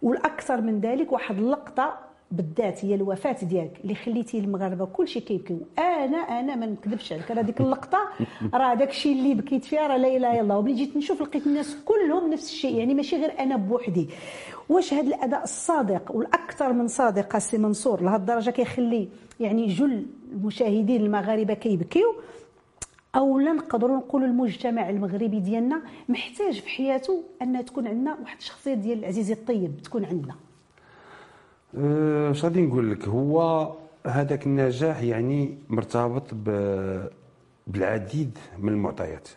والأكثر 0.02 0.62
من 0.62 0.80
ذلك 0.80 1.12
واحد 1.12 1.38
اللقطة 1.38 2.11
بالذات 2.32 2.86
هي 2.86 2.96
الوفاة 2.96 3.36
ديالك 3.44 3.80
اللي 3.84 3.96
خليتي 3.96 4.40
المغاربة 4.40 4.86
كلشي 4.86 5.20
كيبكيو. 5.20 5.58
أنا 5.80 6.18
أنا 6.18 6.56
ما 6.56 6.66
نكذبش 6.66 7.14
عليك. 7.14 7.32
راه 7.32 7.42
ديك 7.42 7.62
اللقطة 7.62 8.00
راه 8.54 8.74
داك 8.74 8.90
الشيء 8.90 9.12
اللي 9.12 9.34
بكيت 9.34 9.66
فيها 9.66 9.88
راه 9.88 9.98
لا 9.98 10.08
إله 10.08 10.32
إلا 10.32 10.42
الله. 10.42 10.58
وملي 10.58 10.74
جيت 10.74 10.98
نشوف 10.98 11.22
لقيت 11.22 11.48
الناس 11.48 11.78
كلهم 11.86 12.34
نفس 12.34 12.52
الشيء. 12.52 12.76
يعني 12.76 12.94
ماشي 12.94 13.16
غير 13.16 13.40
أنا 13.40 13.56
بوحدي. 13.56 14.10
واش 14.70 14.94
هذا 14.94 15.08
الأداء 15.08 15.44
الصادق 15.44 16.16
والأكثر 16.16 16.74
من 16.74 16.88
صادق 16.88 17.38
سي 17.38 17.58
منصور؟ 17.58 18.02
لهذه 18.02 18.16
الدرجة 18.16 18.50
كيخلي 18.50 19.08
يعني 19.40 19.68
جل 19.68 20.06
المشاهدين 20.32 21.02
المغاربة 21.02 21.54
كيبكيو. 21.54 22.16
أو 23.16 23.40
لا 23.40 23.54
نقدروا 23.54 23.98
نقولوا 23.98 24.28
المجتمع 24.28 24.90
المغربي 24.90 25.40
ديالنا 25.40 25.82
محتاج 26.10 26.60
في 26.60 26.70
حياته 26.70 27.24
أن 27.42 27.66
تكون 27.66 27.88
عندنا 27.88 28.18
واحد 28.22 28.38
الشخصية 28.38 28.74
ديال 28.74 29.00
العزيزي 29.00 29.34
الطيب 29.34 29.82
تكون 29.84 30.06
عندنا. 30.06 30.36
اش 31.78 32.44
غادي 32.46 32.62
نقول 32.62 32.92
لك 32.92 33.08
هو 33.08 33.68
هذاك 34.08 34.46
النجاح 34.46 35.02
يعني 35.02 35.58
مرتبط 35.70 36.34
بالعديد 37.68 38.38
من 38.60 38.70
المعطيات. 38.70 39.28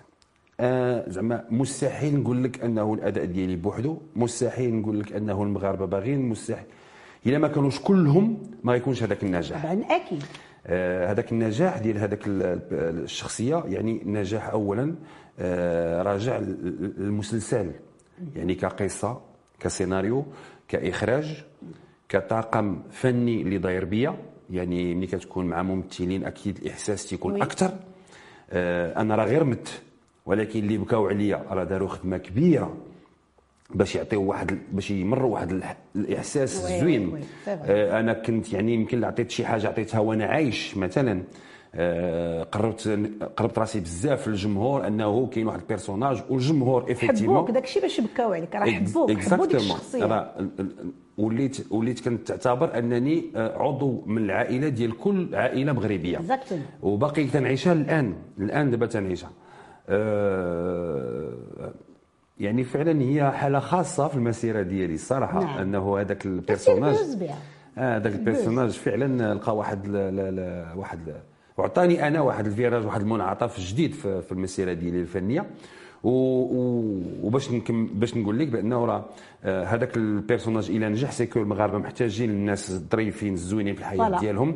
أه، 0.61 1.09
زعما 1.11 1.45
مستحيل 1.51 2.21
نقول 2.21 2.45
لك 2.45 2.65
أنه 2.65 2.95
الأداء 2.95 3.25
ديالي 3.25 3.57
بوحده 3.57 3.97
مستحيل 4.17 4.75
نقول 4.75 5.01
لك 5.01 5.13
أنه 5.13 5.43
المغاربة 5.43 5.85
باغيين 5.87 6.29
مستحيل. 6.29 6.67
إلا 7.27 7.39
ما 7.39 7.49
كانوش 7.49 7.81
كلهم 7.81 8.43
ما 8.65 8.73
غيكونش 8.73 9.03
هذاك 9.03 9.23
النجاح. 9.25 9.63
طبعا 9.63 9.83
أكيد. 9.91 10.23
آه، 10.67 11.11
هذاك 11.13 11.33
النجاح 11.33 11.79
ديال 11.79 11.99
هذاك 11.99 12.27
ال- 12.27 12.43
ال- 12.43 13.03
الشخصية 13.05 13.65
يعني 13.69 14.03
نجاح 14.07 14.49
اولا 14.49 14.95
آه، 15.39 16.03
راجع 16.03 16.39
للمسلسل. 16.39 17.71
يعني 18.37 18.55
كقصة 18.55 19.21
كسيناريو 19.61 20.25
كإخراج. 20.69 21.45
كطاقم 22.09 22.83
فني 22.91 23.43
اللي 23.43 23.59
داير 23.59 23.85
بيا 23.85 24.17
يعني 24.51 24.95
ملي 24.95 25.07
كتكون 25.07 25.47
مع 25.47 25.63
ممثلين 25.63 26.25
أكيد 26.25 26.59
الإحساس 26.63 27.07
تيكون. 27.07 27.43
أكثر 27.43 27.71
آه، 28.51 29.01
أنا 29.01 29.17
راه 29.17 29.25
غير 29.25 29.45
مت 29.45 29.83
ولكن 30.27 30.59
اللي 30.59 30.79
بكاو 30.79 31.09
عليا 31.09 31.45
راه 31.51 31.65
داروا 31.65 31.89
خدمة 31.89 32.17
كبيرة 32.19 32.77
باش 33.71 33.95
يعطيو 33.95 34.23
واحد 34.23 34.59
باش 34.73 34.91
يمروا 34.91 35.35
واحد 35.35 35.63
الإحساس 35.97 36.65
oui، 36.65 36.81
زوين 36.81 37.09
oui، 37.09 37.21
c'est 37.21 37.27
vrai. 37.57 37.59
آه، 37.65 38.01
أنا 38.01 38.13
كنت 38.13 38.53
يعني 38.53 38.75
يمكن 38.75 39.05
عطيت 39.05 39.31
شي 39.31 39.45
حاجة 39.47 39.69
عطيتها 39.69 40.01
وأنا 40.01 40.25
عايش 40.25 40.77
مثلا 40.77 41.23
قربت 42.53 43.11
قربت 43.37 43.59
راسي 43.59 43.81
بزاف 43.81 44.29
للجمهور 44.29 44.87
انه 44.87 45.27
كاين 45.27 45.47
واحد 45.47 45.61
ال 45.61 45.66
personnage 45.66 46.23
والجمهور 46.31 46.83
effectivement 46.93 47.37
حبوك 47.37 47.51
داك 47.51 47.65
الشيء 47.65 47.83
باش 47.83 48.01
بكاو 48.01 48.33
عليك 48.33 48.55
راه 48.57 48.65
حبوك 48.67 49.19
حبوا 49.21 49.47
ديك 49.47 49.57
الشخصية. 49.57 50.33
وليت 51.19 51.73
وليت 51.73 52.01
كنت 52.05 52.33
تعتبر 52.33 52.79
أنني 52.79 53.25
آه، 53.37 53.59
عضو 53.63 54.03
من 54.07 54.25
العائلة 54.25 54.69
ديال 54.69 54.99
كل 54.99 55.35
عائلة 55.35 55.73
مغربية. 55.73 56.21
وباقي 56.83 57.25
تنعيشها 57.25 57.73
الان 57.73 58.15
الان 58.39 58.71
دابا 58.71 58.87
تنعيشها. 58.87 59.31
آه، 59.89 61.33
يعني 62.39 62.65
فعلا 62.65 63.03
هي 63.03 63.31
حالة 63.31 63.59
خاصة 63.59 64.09
في 64.09 64.17
المسيرة 64.17 64.63
ديالي 64.63 64.95
الصراحة 64.95 65.41
نعم. 65.45 65.59
أنه 65.59 65.99
هذاك 66.01 66.27
ال 66.27 66.33
personnage. 66.33 66.97
دوز 66.97 67.15
بها. 67.15 67.39
آه 67.79 67.99
ذاك 67.99 68.13
ال 68.15 68.20
personnage 68.20 68.71
فعلا 68.71 69.35
لقى 69.35 69.57
واحد 69.57 69.89
واحد 70.77 71.15
وعطاني 71.57 72.07
أنا 72.07 72.21
واحد 72.21 72.47
ال 72.47 72.53
virage 72.53 72.87
واحد 72.87 73.01
المنعطف 73.01 73.61
جديد 73.61 73.95
في, 73.95 74.33
المسيرة 74.33 74.73
ديالي 74.73 75.01
الفنية. 75.01 75.51
وباش 76.05 77.49
باش 77.71 78.17
نقول 78.17 78.39
لك 78.39 78.49
بأنه 78.49 78.85
راه 78.85 79.05
آه، 79.45 79.65
هذاك 79.65 79.97
ال 79.97 80.04
personnage 80.04 80.71
إلى 80.71 80.89
نجح 80.89 81.13
c'est 81.13 81.30
que 81.30 81.41
المغاربة 81.41 81.79
محتاجين 81.79 82.31
الناس 82.31 82.71
الظريفين 82.71 83.33
الزوينين 83.33 83.75
في 83.75 83.81
الحياة. 83.81 84.21
ديالهم 84.21 84.55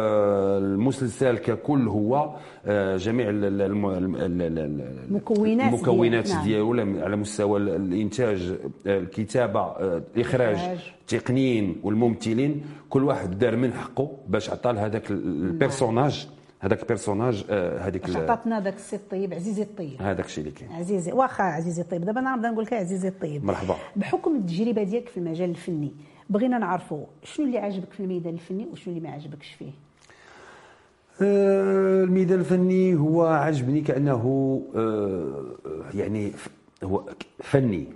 والمسلسل 0.00 1.38
ككل 1.38 1.88
هو 1.88 2.30
آه، 2.66 2.96
جميع 2.96 3.28
ال- 3.30 3.44
ال- 3.44 3.62
الم- 3.62 3.86
ال- 3.86 4.16
ال- 4.16 4.42
ال- 4.58 5.12
مكونات 5.14 5.68
المكونات 5.74 6.28
نعم. 6.30 6.44
ديالو 6.44 6.74
لم- 6.74 7.00
على 7.02 7.16
مستوى 7.16 7.60
ال- 7.60 7.68
الإنتاج 7.68 8.52
آه، 8.86 8.98
الكتابة 8.98 9.60
آه، 9.60 10.02
الاخراج. 10.16 10.58
التقنيين 11.02 11.76
والممثلين 11.82 12.62
كل 12.90 13.04
واحد 13.04 13.38
دار 13.38 13.56
من 13.56 13.72
حقه 13.72 14.10
باش 14.28 14.50
عطى 14.50 14.72
لهذاك 14.72 15.10
ال- 15.10 15.16
ال 15.44 15.52
personnage 15.52 16.28
هذاك 16.60 16.82
ال 16.82 16.88
personnage 16.88 17.44
آه، 17.50 17.78
هذيك 17.78 18.16
عطاتنا 18.16 18.60
داك 18.60 18.74
السي 18.74 18.96
الطيب 18.96 19.34
عزيزي 19.34 19.62
الطيب. 19.62 20.02
هذاك 20.02 20.26
الشيء 20.26 20.44
اللي 20.44 20.54
كاين. 20.54 20.72
عزيزي 20.72 21.12
واخا 21.12 21.44
عزيزي 21.44 21.82
الطيب 21.82 22.04
دابا 22.04 22.20
أنا 22.20 22.36
نبدا 22.36 22.50
نقول 22.50 22.64
لك 22.64 22.72
عزيزي 22.72 23.08
الطيب. 23.08 23.44
مرحبا. 23.44 23.76
بحكم 23.96 24.36
التجربة 24.36 24.82
ديالك 24.82 25.08
في 25.08 25.16
المجال 25.16 25.50
الفني 25.50 25.92
بغينا 26.30 26.58
نعرفوا 26.58 27.04
شنو 27.24 27.46
اللي 27.46 27.58
عجبك 27.58 27.92
في 27.92 28.00
الميدان 28.00 28.34
الفني 28.34 28.66
وشنو 28.72 28.94
اللي 28.96 29.08
ما 29.08 29.14
عجبكش 29.14 29.52
فيه؟ 29.58 29.70
آه، 31.22 32.04
الميدان 32.04 32.38
الفني 32.40 32.94
هو 32.94 33.26
عجبني 33.26 33.80
كأنه 33.80 34.62
آه، 34.76 35.44
يعني 35.94 36.32
هو 36.84 37.04
فني. 37.42 37.86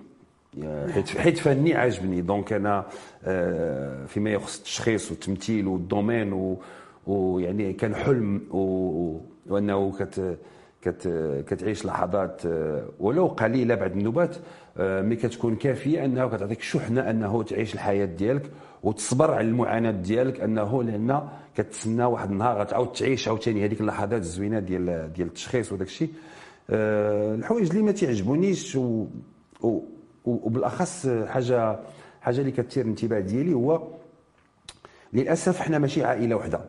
حيت 0.92 1.08
حيت 1.08 1.38
فني 1.38 1.74
عجبني 1.74 2.20
donc 2.20 2.52
أنا 2.52 2.84
آه، 3.24 4.06
فيما 4.06 4.30
يخص 4.30 4.58
التشخيص 4.58 5.10
والتمثيل 5.10 5.66
وال 5.66 5.81
domaine 5.81 6.32
و- 6.32 6.56
ويعني 7.06 7.72
كان 7.72 7.94
حلم 7.94 8.42
و- 8.50 9.20
وأنه 9.46 9.92
كت 9.92 10.38
كت 10.82 11.08
كتعيش 11.48 11.86
لحظات 11.86 12.46
آه، 12.46 12.84
ولو 13.00 13.26
قليلة 13.26 13.74
بعد 13.74 13.96
النوبات 13.96 14.36
آه، 14.78 15.02
mais 15.02 15.16
كتكون 15.16 15.56
كافية 15.56 16.04
انه 16.04 16.28
كتعطيك 16.28 16.60
شحنة 16.62 17.10
أنه 17.10 17.42
تعيش 17.42 17.74
الحياة 17.74 18.04
ديالك 18.04 18.50
وتصبر 18.82 19.30
على 19.34 19.46
المعاناة 19.48 19.90
ديالك 19.90 20.40
أنه 20.40 20.82
لأن 20.82 21.28
كتسنى 21.56 22.04
واحد 22.04 22.30
النهار 22.30 22.60
غتعاود 22.60 22.92
تعيش 22.92 23.28
عاوتاني 23.28 23.64
هذيك 23.64 23.80
اللحظات 23.80 24.20
الزوينة 24.20 24.58
ديال 24.58 25.12
ديال 25.12 25.28
التشخيص 25.28 25.72
وداك 25.72 25.86
الشيء. 25.86 26.08
آه، 26.70 27.34
الحوايج 27.34 27.70
اللي 27.70 27.82
ما 27.82 27.92
تيعجبونيش 27.92 28.76
و- 28.76 29.06
و- 29.62 29.80
وبالأخص 30.24 31.06
حاجة 31.26 31.78
حاجة 32.20 32.40
اللي 32.40 32.50
كتثير 32.52 32.84
الانتباه 32.84 33.20
ديالي 33.20 33.54
هو 33.54 33.82
للأسف 35.12 35.60
حنا 35.60 35.78
ماشي 35.78 36.04
عائلة 36.04 36.36
واحدة 36.36 36.60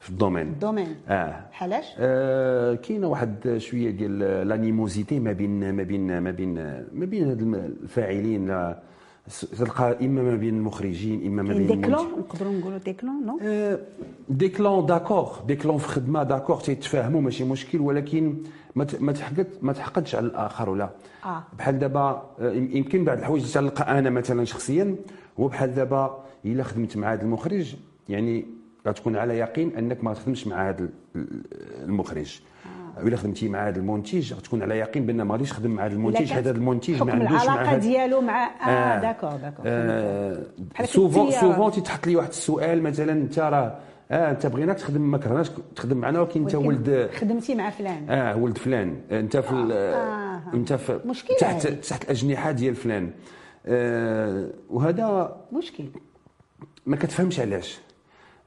في 0.00 0.10
ال 0.10 0.14
domaine. 0.14 0.46
ال 0.46 0.52
domaine. 0.52 0.96
آه. 1.08 1.44
بحالاش 1.50 1.84
آه 1.98 2.74
كاينة 2.74 3.06
واحد 3.08 3.54
شوية 3.58 3.90
ديال 3.90 4.18
l'animosité 4.48 5.20
ما 5.20 5.32
بين 5.32 5.72
ما 5.72 5.82
بين 5.82 6.18
ما 6.20 6.30
بين 6.30 6.54
ما 6.92 7.04
بين 7.06 7.28
هاد 7.28 7.40
الفاعلين 7.82 8.74
س- 9.28 9.40
تلقى 9.40 10.06
إما 10.06 10.22
ما 10.22 10.36
بين 10.36 10.54
المخرجين 10.56 11.26
إما 11.26 11.42
ما 11.42 11.52
بين 11.54 11.66
des 11.66 11.72
clans 11.86 12.06
المنتج- 12.06 12.18
نقدروا 12.18 12.52
نقولوا 12.52 12.78
des 12.78 12.92
clans 12.92 13.26
non 13.26 13.38
آه، 13.42 13.78
des 14.28 14.48
clans 14.48 14.86
d'accord 14.86 15.28
des 15.46 15.56
clans 15.56 15.78
في 15.78 15.88
خدمة 15.88 16.22
d'accord 16.22 16.56
تيتفاهموا 16.56 17.20
ماشي 17.20 17.44
مشكل 17.44 17.80
ولكن 17.80 18.34
ما 18.74 19.12
تحقد 19.12 19.46
ما 19.62 19.72
تحقدش 19.72 20.14
على 20.14 20.26
الآخر 20.26 20.70
ولا. 20.70 20.90
آه. 21.24 21.42
بحال 21.58 21.78
دابا 21.78 22.00
آه، 22.40 22.52
يم- 22.52 22.70
يمكن 22.72 23.04
بعض 23.04 23.18
الحوايج 23.18 23.52
تلقى 23.52 23.98
أنا 23.98 24.10
مثلا 24.10 24.44
شخصيا 24.44 24.96
هو 25.40 25.48
بحال 25.48 25.74
دابا 25.74 26.24
إلا 26.44 26.62
خدمت 26.62 26.96
مع 26.96 27.12
هذا 27.12 27.22
المخرج 27.22 27.76
يعني 28.08 28.46
غتكون 28.88 29.16
على 29.16 29.38
يقين 29.38 29.76
أنك 29.76 30.04
ما 30.04 30.14
تخدمش 30.14 30.46
مع 30.46 30.68
هذا 30.68 30.88
ال- 31.16 31.42
المخرج. 31.84 32.40
آه. 32.98 33.02
الا 33.02 33.16
خدمتي 33.16 33.48
مع 33.48 33.68
هذا 33.68 33.78
المنتج 33.78 34.34
غتكون 34.34 34.62
على 34.62 34.78
يقين 34.78 35.06
بأن 35.06 35.22
ما 35.22 35.32
غاديش 35.34 35.50
تخدم 35.50 35.70
مع 35.70 35.86
هذا 35.86 35.92
المنتج 35.94 36.32
هذا 36.32 36.50
المنتج 36.50 37.02
ما 37.02 37.12
عندوش 37.12 37.30
مع 37.30 37.42
العلاقة 37.42 37.76
ديالو 37.78 38.20
مع 38.20 38.50
آه 38.68 39.00
d'accord 39.00 39.30
d'accord 39.36 40.84
souvent. 40.86 41.30
souvent 41.30 41.70
تيتحط 41.72 42.06
لي 42.06 42.16
واحد 42.16 42.28
السؤال 42.28 42.82
مثلا 42.82 43.12
أنت 43.12 43.38
راه 43.38 43.78
آه 44.10 44.30
أنت 44.30 44.46
بغيناك 44.46 44.76
تخدم 44.78 45.00
ما 45.10 45.18
كرهناش 45.18 45.50
تخدم 45.76 45.96
معنا 45.96 46.20
ولكن 46.20 46.40
أنت 46.42 46.54
ولد 46.54 47.10
خدمتي 47.14 47.54
مع 47.54 47.70
فلان. 47.70 48.10
آه 48.10 48.36
ولد 48.36 48.58
فلان. 48.58 48.96
أنت 49.10 49.36
في 49.36 49.50
ال- 49.52 49.72
آه. 49.72 50.40
أنت 50.54 50.72
في 50.72 51.00
مشكلة 51.06 51.36
تحت 51.36 51.66
هذه. 51.66 51.74
تحت 51.74 52.04
الأجنحة 52.04 52.50
ديال 52.50 52.74
فلان. 52.74 53.10
آه 53.66 54.46
وهذا 54.70 55.36
مشكل. 55.52 55.84
ما 56.86 56.96
كتفهمش 56.96 57.40
علاش. 57.40 57.78
آه 57.78 57.89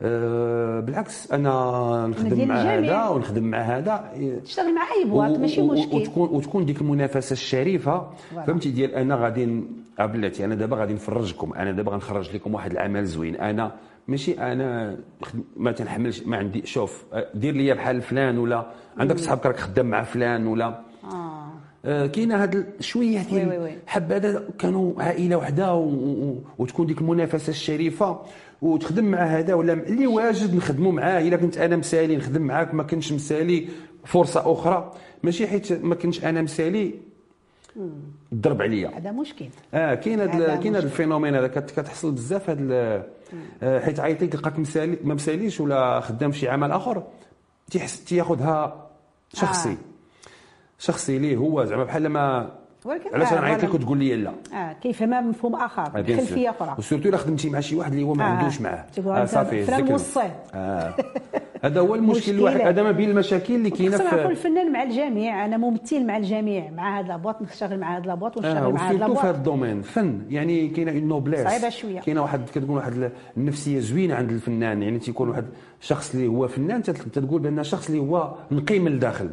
بالعكس 0.01 1.31
أنا 1.31 2.07
نخدم 2.07 2.47
مع. 2.47 2.55
هذا 2.55 3.07
ونخدم 3.07 3.43
مع 3.43 3.57
هذا. 3.57 4.11
تشتغل 4.45 4.75
مع 4.75 4.81
أي 4.81 5.09
boîte 5.09 5.37
ماشي 5.37 5.61
مشكل. 5.61 5.95
وتكون 5.95 6.29
وتكون 6.29 6.65
ديك 6.65 6.81
المنافسة 6.81 7.33
الشريفة. 7.33 8.09
فهمتي؟ 8.47 8.71
ديال 8.71 8.95
أنا 8.95 9.15
غادي 9.15 9.63
آه 9.99 10.05
بلاتي 10.05 10.45
أنا 10.45 10.55
دابا 10.55 10.77
غادي 10.77 10.93
نفرجكم. 10.93 11.53
أنا 11.53 11.71
دابا 11.71 11.91
غنخرج 11.91 12.35
لكم 12.35 12.53
واحد 12.53 12.71
العمل 12.71 13.05
زوين. 13.05 13.35
أنا 13.35 13.71
ماشي 14.07 14.33
أنا 14.33 14.97
ما 15.57 15.71
تنحملش 15.71 16.23
ما 16.23 16.37
عندي 16.37 16.65
شوف 16.65 17.03
آه، 17.13 17.27
دير 17.35 17.53
لي 17.53 17.73
بحال 17.73 18.01
فلان 18.01 18.37
ولا 18.37 18.65
عندك 18.97 19.17
صحابك 19.17 19.45
راك 19.45 19.59
خدام 19.59 19.85
مع 19.85 20.03
فلان 20.03 20.47
ولا. 20.47 20.79
آه، 21.85 22.07
كاينة 22.07 22.43
هاد 22.43 22.65
شوية 22.79 23.19
oui 23.31 23.45
oui 23.45 23.57
ديال. 23.57 23.79
حبذا 23.87 24.43
كانوا 24.59 25.01
عائلة 25.01 25.35
وحدة 25.35 25.75
وتكون 26.57 26.85
ديك 26.85 27.01
المنافسة 27.01 27.49
الشريفة. 27.49 28.19
وتخدم 28.63 29.05
مع 29.05 29.17
هذا 29.17 29.53
ولا 29.53 29.73
اللي 29.73 30.07
واجد 30.07 30.55
نخدموا 30.55 30.91
معاه. 30.91 31.21
إلا 31.21 31.37
كنت 31.37 31.57
أنا 31.57 31.75
مسالي 31.75 32.15
نخدم 32.17 32.41
معاك 32.41 32.73
ما 32.73 32.83
كنتش 32.83 33.13
مسالي 33.13 33.67
فرصة 34.05 34.51
أخرى. 34.53 34.91
ماشي 35.23 35.47
حيت 35.47 35.71
ما 35.71 35.95
كنتش 35.95 36.25
أنا 36.25 36.41
مسالي 36.41 36.93
ضرب 38.33 38.61
عليا. 38.61 38.97
هذا 38.97 39.11
مشكل. 39.11 39.45
آه 39.73 39.95
كاين 39.95 40.19
هذا 40.19 40.55
كاين 40.55 40.73
مشكل. 40.73 40.85
الفينومين 40.85 41.35
هذا. 41.35 41.47
كت- 41.47 41.71
كتحصل 41.79 42.11
بزاف 42.11 42.49
ال- 42.49 43.03
آه، 43.63 43.79
حيت 43.79 43.99
عيط 43.99 44.23
لك 44.23 44.35
لقاك 44.35 44.59
مسالي 44.59 44.97
ما 45.03 45.13
مساليش 45.13 45.59
ولا 45.61 45.99
خدام 45.99 46.31
في 46.31 46.39
شي 46.39 46.49
عمل 46.49 46.71
آخر 46.71 47.03
تيحس 47.71 48.03
تياخذها 48.03 48.89
شخصي. 49.33 49.69
آه. 49.69 49.77
شخصي 50.79 51.19
ليه 51.19 51.37
هو. 51.37 51.63
زعما 51.65 51.83
بحال 51.83 52.07
ما 52.09 52.51
ولكن 52.85 53.09
علاش 53.13 53.27
آه، 53.27 53.33
أنا 53.33 53.41
نعيط 53.41 53.57
لك 53.57 53.69
voilà. 53.69 53.83
وتقول 53.83 53.97
لي 53.97 54.15
لا 54.15 54.31
آه 54.53 54.73
كيفهمها 54.73 55.21
مفهوم 55.21 55.55
آخر 55.55 55.81
آه،. 55.81 56.03
خلفية 56.03 56.49
أخرى 56.49 56.75
و 56.77 56.81
surtout 56.81 57.09
إلا 57.09 57.17
خدمتي 57.17 57.49
مع 57.49 57.59
شي 57.59 57.75
واحد 57.75 57.91
اللي 57.91 58.03
هو 58.03 58.13
ما 58.13 58.23
آه، 58.23 58.27
عندوش 58.27 58.61
معاه 58.61 58.85
تقول 58.95 59.15
آه 59.15 59.25
صافي. 59.25 60.31
آه. 60.53 60.93
هذا 61.63 61.79
هو 61.79 61.95
المشكل. 61.95 62.31
الواحد 62.31 62.61
هذا 62.61 62.83
ما 62.83 62.91
بين 62.91 63.09
المشاكل 63.09 63.55
اللي 63.55 63.69
كاينة 63.69 63.97
خصنا 63.97 64.09
في 64.09 64.25
الفنان 64.25 64.71
مع 64.71 64.83
الجميع 64.83 65.45
أنا 65.45 65.57
ممثل 65.57 66.05
مع 66.05 66.17
الجميع 66.17 66.71
مع 66.71 66.99
هذا 66.99 67.07
la 67.07 67.17
boîte 67.17 67.41
نشتغل 67.41 67.79
مع 67.79 67.97
هذا 67.97 68.05
la 68.05 68.14
boîte 68.14 68.37
ونشتغل 68.37 68.53
مع 68.53 68.59
هذا 68.59 68.67
و 68.67 68.70
surtout 68.70 68.87
في 68.87 68.95
هذا 68.95 69.07
la 69.07 69.15
boîte 69.15 69.35
ال 69.35 69.41
domaine 69.41 69.81
فن 69.81 70.21
يعني 70.29 70.67
كاينة 70.67 70.91
une 70.91 71.07
noblesse 71.07 71.43
صعيبة 71.43 71.69
شوية. 71.69 71.99
كاينة 71.99 72.21
واحد 72.21 72.49
كتكون 72.49 72.75
واحد 72.75 73.11
النفسية 73.37 73.79
زوينة 73.79 74.15
عند 74.15 74.31
الفنان 74.31 74.83
يعني 74.83 74.99
تيكون 74.99 75.29
واحد 75.29 75.45
شخص 75.81 76.15
اللي 76.15 76.27
هو 76.27 76.47
فنان 76.47 76.83
تتقول 76.83 77.41
بأن 77.41 77.63
شخص 77.63 77.89
اللي 77.89 78.01
هو 78.01 78.35
نقي 78.51 78.79
من 78.79 78.87
الداخل. 78.87 79.29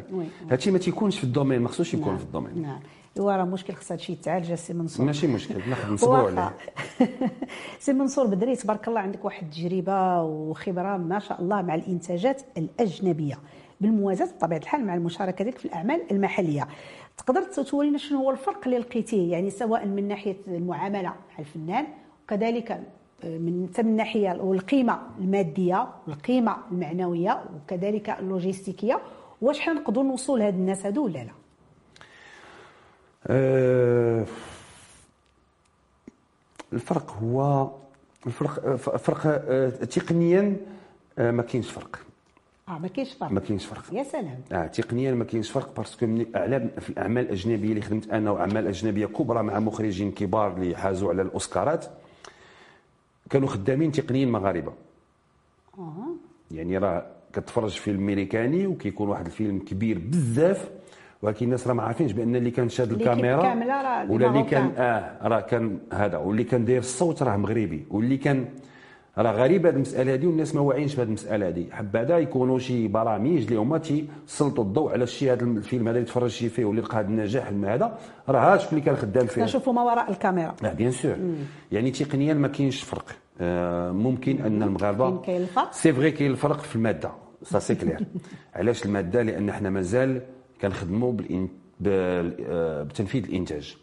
هادشي 0.51 0.71
ما 0.71 0.77
تيكونش 0.77 1.17
في 1.17 1.23
ال 1.23 1.28
domaine 1.28 1.61
ما 1.61 1.69
خصوش 1.69 1.93
يكون 1.93 2.07
نعم. 2.07 2.17
في 2.17 2.23
ال 2.23 2.28
domaine 2.28 2.61
نعم 2.61 2.79
ايوا 3.17 3.35
راه 3.35 3.43
مشكل 3.43 3.73
خص 3.73 3.91
هادشي 3.91 4.13
يتعالج 4.13 4.53
سي 4.53 4.73
منصور. 4.73 5.05
ماشي 5.05 5.27
مشكل 5.27 5.69
ناخذ 5.69 5.91
نصبروا. 5.93 6.29
عليه. 6.29 6.53
سي 7.79 7.93
منصور 7.93 8.27
بدري 8.27 8.55
تبارك 8.55 8.87
الله 8.87 8.99
عندك 8.99 9.25
واحد 9.25 9.43
التجربة 9.43 10.21
وخبرة 10.23 10.97
ما 10.97 11.19
شاء 11.19 11.41
الله 11.41 11.61
مع 11.61 11.75
الإنتاجات 11.75 12.41
الأجنبية 12.57 13.39
بالموازاة 13.81 14.25
بطبيعة 14.25 14.57
الحال 14.59 14.85
مع 14.85 14.95
المشاركة 14.95 15.43
ديالك 15.43 15.57
في 15.57 15.65
الأعمال 15.65 16.01
المحلية. 16.11 16.67
تقدر 17.17 17.41
تورينا 17.43 17.97
شنو 17.97 18.19
هو 18.19 18.31
الفرق 18.31 18.61
اللي 18.65 18.77
لقيتيه؟ 18.77 19.31
يعني 19.31 19.49
سواء 19.49 19.85
من 19.85 20.07
ناحية 20.07 20.37
المعاملة 20.47 21.01
مع 21.09 21.39
الفنان 21.39 21.85
وكذلك 22.23 22.71
آه، 22.71 23.37
من 23.37 23.69
حتى 23.73 23.83
من 23.83 23.95
ناحية 23.95 24.37
والقيمة 24.41 24.99
المادية 25.19 25.87
والقيمة 26.07 26.57
المعنوية 26.71 27.43
وكذلك 27.55 28.09
ال 28.09 28.17
logistique 28.17 28.99
واش 29.41 29.59
حنا 29.59 29.73
نقدروا 29.73 30.05
نوصلوا 30.05 30.39
لهاد 30.39 30.53
الناس 30.53 30.85
هادو 30.85 31.05
ولا 31.05 31.13
لا؟ 31.13 31.21
آه، 31.21 31.40
الفرق 36.73 37.11
هو 37.21 37.71
الفرق 38.27 38.65
الفرق 38.93 39.21
آه، 39.25 39.69
تقنيا 39.69 40.57
آه، 41.19 41.31
ما 41.31 41.43
كاينش 41.43 41.69
فرق. 41.71 41.99
آه 42.69 42.77
ما 42.79 42.87
كاينش 42.87 43.13
فرق. 43.13 43.31
ما 43.31 43.39
كاينش 43.39 43.65
فرق. 43.65 43.83
يا 43.93 44.03
سلام. 44.03 44.39
آه 44.51 44.67
تقنيا 44.67 45.13
ما 45.13 45.23
كاينش 45.23 45.51
فرق 45.51 45.75
parce 45.77 45.94
que 45.94 46.05
من 46.05 46.25
أعلام 46.35 46.69
في 46.79 46.89
الأعمال 46.89 47.23
الأجنبية 47.25 47.69
اللي 47.69 47.81
خدمت 47.81 48.09
أنا 48.09 48.31
وأعمال 48.31 48.67
أجنبية 48.67 49.05
كبرى 49.05 49.43
مع 49.43 49.59
مخرجين 49.59 50.11
كبار 50.11 50.53
اللي 50.57 50.75
حازوا 50.75 51.09
على 51.09 51.21
الأوسكارات 51.21 51.85
كانوا 53.29 53.47
خدامين 53.47 53.91
تقنيين 53.91 54.31
مغاربه 54.31 54.73
آه 55.77 56.07
يعني 56.51 56.77
راه 56.77 57.05
كتفرج 57.33 57.69
فيلم 57.71 57.99
أمريكاني 58.09 58.67
وكيكون 58.67 59.09
واحد 59.09 59.25
الفيلم 59.25 59.59
كبير 59.59 59.99
بزاف 59.99 60.69
ولكن 61.21 61.45
الناس 61.45 61.67
راه 61.67 61.73
ما 61.73 61.83
عارفينش 61.83 62.11
بأن 62.11 62.35
اللي 62.35 62.51
كان 62.51 62.69
شاد 62.69 62.91
الكاميرا 62.91 63.53
ولا 64.09 64.27
اللي 64.27 64.43
كان. 64.43 64.71
آه 64.77 65.27
راه 65.27 65.39
كان 65.39 65.77
هذا 65.93 66.17
واللي 66.17 66.43
كان 66.43 66.65
داير 66.65 66.79
الصوت 66.79 67.23
راه 67.23 67.37
مغربي 67.37 67.85
واللي 67.89 68.17
كان 68.17 68.45
راه 69.17 69.31
غريبه 69.31 69.69
هذه 69.69 69.75
المسألة 69.75 70.13
هذه 70.13 70.25
والناس 70.25 70.55
ما 70.55 70.61
واعيينش 70.61 70.95
بهذه 70.95 71.07
المسألة 71.07 71.47
هذه 71.47 71.65
حبذا 71.71 72.17
يكونوا 72.17 72.59
شي 72.59 72.87
برامج 72.87 73.41
اللي 73.41 73.55
هما 73.55 73.77
تيسلطوا 73.77 74.63
الضوء 74.63 74.91
على 74.91 75.03
الشيء 75.03 75.31
هذا 75.31 75.43
الفيلم 75.43 75.87
هذا 75.87 75.97
اللي 75.97 76.07
تفرج 76.07 76.29
شي 76.29 76.49
فيه 76.49 76.65
واللي 76.65 76.81
لقى 76.81 76.99
هذا 76.99 77.07
النجاح 77.07 77.47
هذا. 77.47 77.97
راه 78.29 78.57
شكون 78.57 78.69
اللي 78.79 78.85
كان 78.85 78.95
خدام 78.95 79.25
فيه. 79.25 79.43
نشوفوا 79.43 79.73
ما 79.73 79.83
وراء 79.83 80.11
الكاميرا. 80.11 80.55
لا 80.63 80.73
بيان 80.73 80.91
سور 80.91 81.15
يعني 81.71 81.91
تقنيا 81.91 82.33
ما 82.33 82.47
كاينش 82.47 82.83
فرق. 82.83 83.05
آه، 83.41 83.91
ممكن 83.91 84.41
أن 84.41 84.63
المغاربه؟ 84.63 85.21
c'est 85.71 85.93
vrai 85.93 86.11
كاين 86.11 86.31
الفرق 86.31 86.59
في 86.59 86.75
المادة. 86.75 87.11
ça 87.43 87.59
c'est 87.59 87.75
clair 87.75 88.05
علاش 88.55 88.85
المادة؟ 88.85 89.21
لأن 89.21 89.49
إحنا 89.49 89.69
مازال 89.69 90.21
كنخدموا. 90.61 91.13
آه، 91.87 92.83
بتنفيذ 92.83 93.23
الإنتاج. 93.23 93.77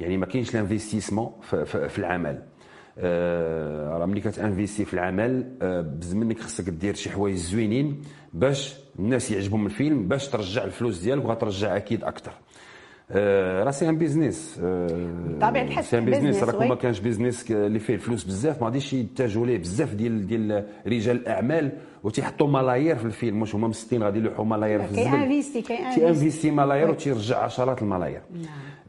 يعني 0.00 0.16
ما 0.16 0.26
كاينش 0.26 0.54
ال 0.54 0.59
investissement 0.59 1.30
في, 1.42 1.98
العمل. 1.98 2.42
آه، 2.98 3.98
راه 3.98 4.06
ملي 4.06 4.20
كت 4.20 4.33
investir 4.33 4.84
في 4.84 4.94
العمل 4.94 5.56
آه، 5.62 5.80
بزز 5.80 6.14
منك 6.14 6.40
خصك 6.40 6.68
دير 6.70 6.94
شي 6.94 7.10
حوايج 7.10 7.36
زوينين 7.36 8.02
باش 8.34 8.74
الناس 8.98 9.30
يعجبهم 9.30 9.66
الفيلم 9.66 10.08
باش 10.08 10.28
ترجع 10.28 10.64
الفلوس 10.64 10.98
ديالك 10.98 11.24
وغترجع 11.24 11.76
أكيد 11.76 12.04
أكثر 12.04 12.32
آه، 13.10 13.64
راه 13.64 13.70
c'est 13.70 13.88
un 13.88 13.98
business. 13.98 14.54
بطبيعة 14.60 15.62
الحال 15.62 15.84
c'est 15.84 15.98
un 15.98 16.04
business 16.04 16.42
راه. 16.42 16.66
ما 16.68 16.74
كانش 16.74 16.98
business 17.00 17.44
ك- 17.44 17.50
اللي 17.52 17.78
فيه 17.78 17.94
الفلوس 17.94 18.24
بزاف 18.24 18.60
ما 18.60 18.66
غاديش 18.66 18.92
يتجهوا 18.92 19.46
ليه 19.46 19.58
بزاف 19.58 19.94
ديال 19.94 20.26
ديال 20.26 20.64
رجال 20.86 21.16
الأعمال 21.16 21.72
وتيحطوا 22.04 22.46
ملايير 22.48 22.96
في 22.96 23.04
الفيلم 23.04 23.40
واش 23.40 23.54
هما 23.54 23.68
مسكين 23.68 24.02
غادي 24.02 24.18
يلوحوا 24.18 24.44
ملايير 24.44 24.82
في 24.82 24.94
كاين 24.94 25.06
الزبل 25.06 25.22
investir 26.08 26.50
ملايير 26.50 26.90
وتيرجع 26.90 27.38
عشرات 27.38 27.82
الملايير. 27.82 28.20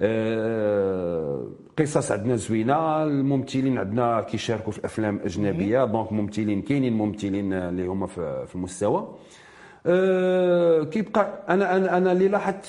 آه، 0.02 1.48
قصص 1.80 2.12
عندنا 2.12 2.36
زوينة 2.36 3.04
الممثلين 3.04 3.78
عندنا 3.78 4.22
كيشاركوا 4.22 4.72
في 4.72 4.86
أفلام 4.86 5.20
أجنبية 5.26 5.86
donc 5.86 6.12
ممثلين 6.14 6.62
كاينين 6.62 6.94
ممثلين 6.94 7.54
اللي 7.54 7.88
هما 7.88 8.08
في 8.08 8.56
المستوى. 8.56 9.16
آه، 9.86 10.84
كيبقى 10.84 11.44
أنا 11.50 11.76
أنا 11.78 11.98
أنا 11.98 12.12
اللي 12.12 12.28
لاحظت 12.28 12.66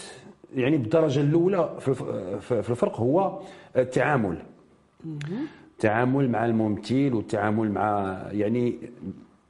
يعني 0.54 0.76
بالدرجة 0.76 1.20
الأولى 1.20 1.76
في 2.40 2.52
الفرق 2.70 3.00
هو 3.00 3.40
التعامل. 3.76 4.42
التعامل 5.74 6.30
مع 6.30 6.44
الممثل 6.46 7.10
والتعامل 7.14 7.70
مع 7.72 8.18
يعني 8.30 8.78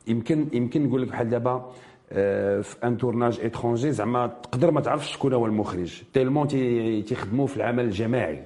يمكن 0.06 0.46
يمكن 0.52 0.86
نقول 0.86 1.02
لك 1.02 1.08
بحال 1.08 1.30
دابا 1.30 1.72
آه، 2.12 2.60
في 2.60 2.76
un 2.84 2.96
tournage 2.98 3.40
étranger 3.40 3.92
زعما 3.92 4.26
تقدر 4.26 4.70
ما 4.70 4.80
تعرفش 4.80 5.12
شكون 5.12 5.32
هو 5.32 5.46
المخرج 5.46 6.02
tellement 6.12 6.48
تي- 6.48 7.02
تيخدموا 7.02 7.46
في 7.46 7.56
العمل 7.56 7.84
الجماعي. 7.84 8.44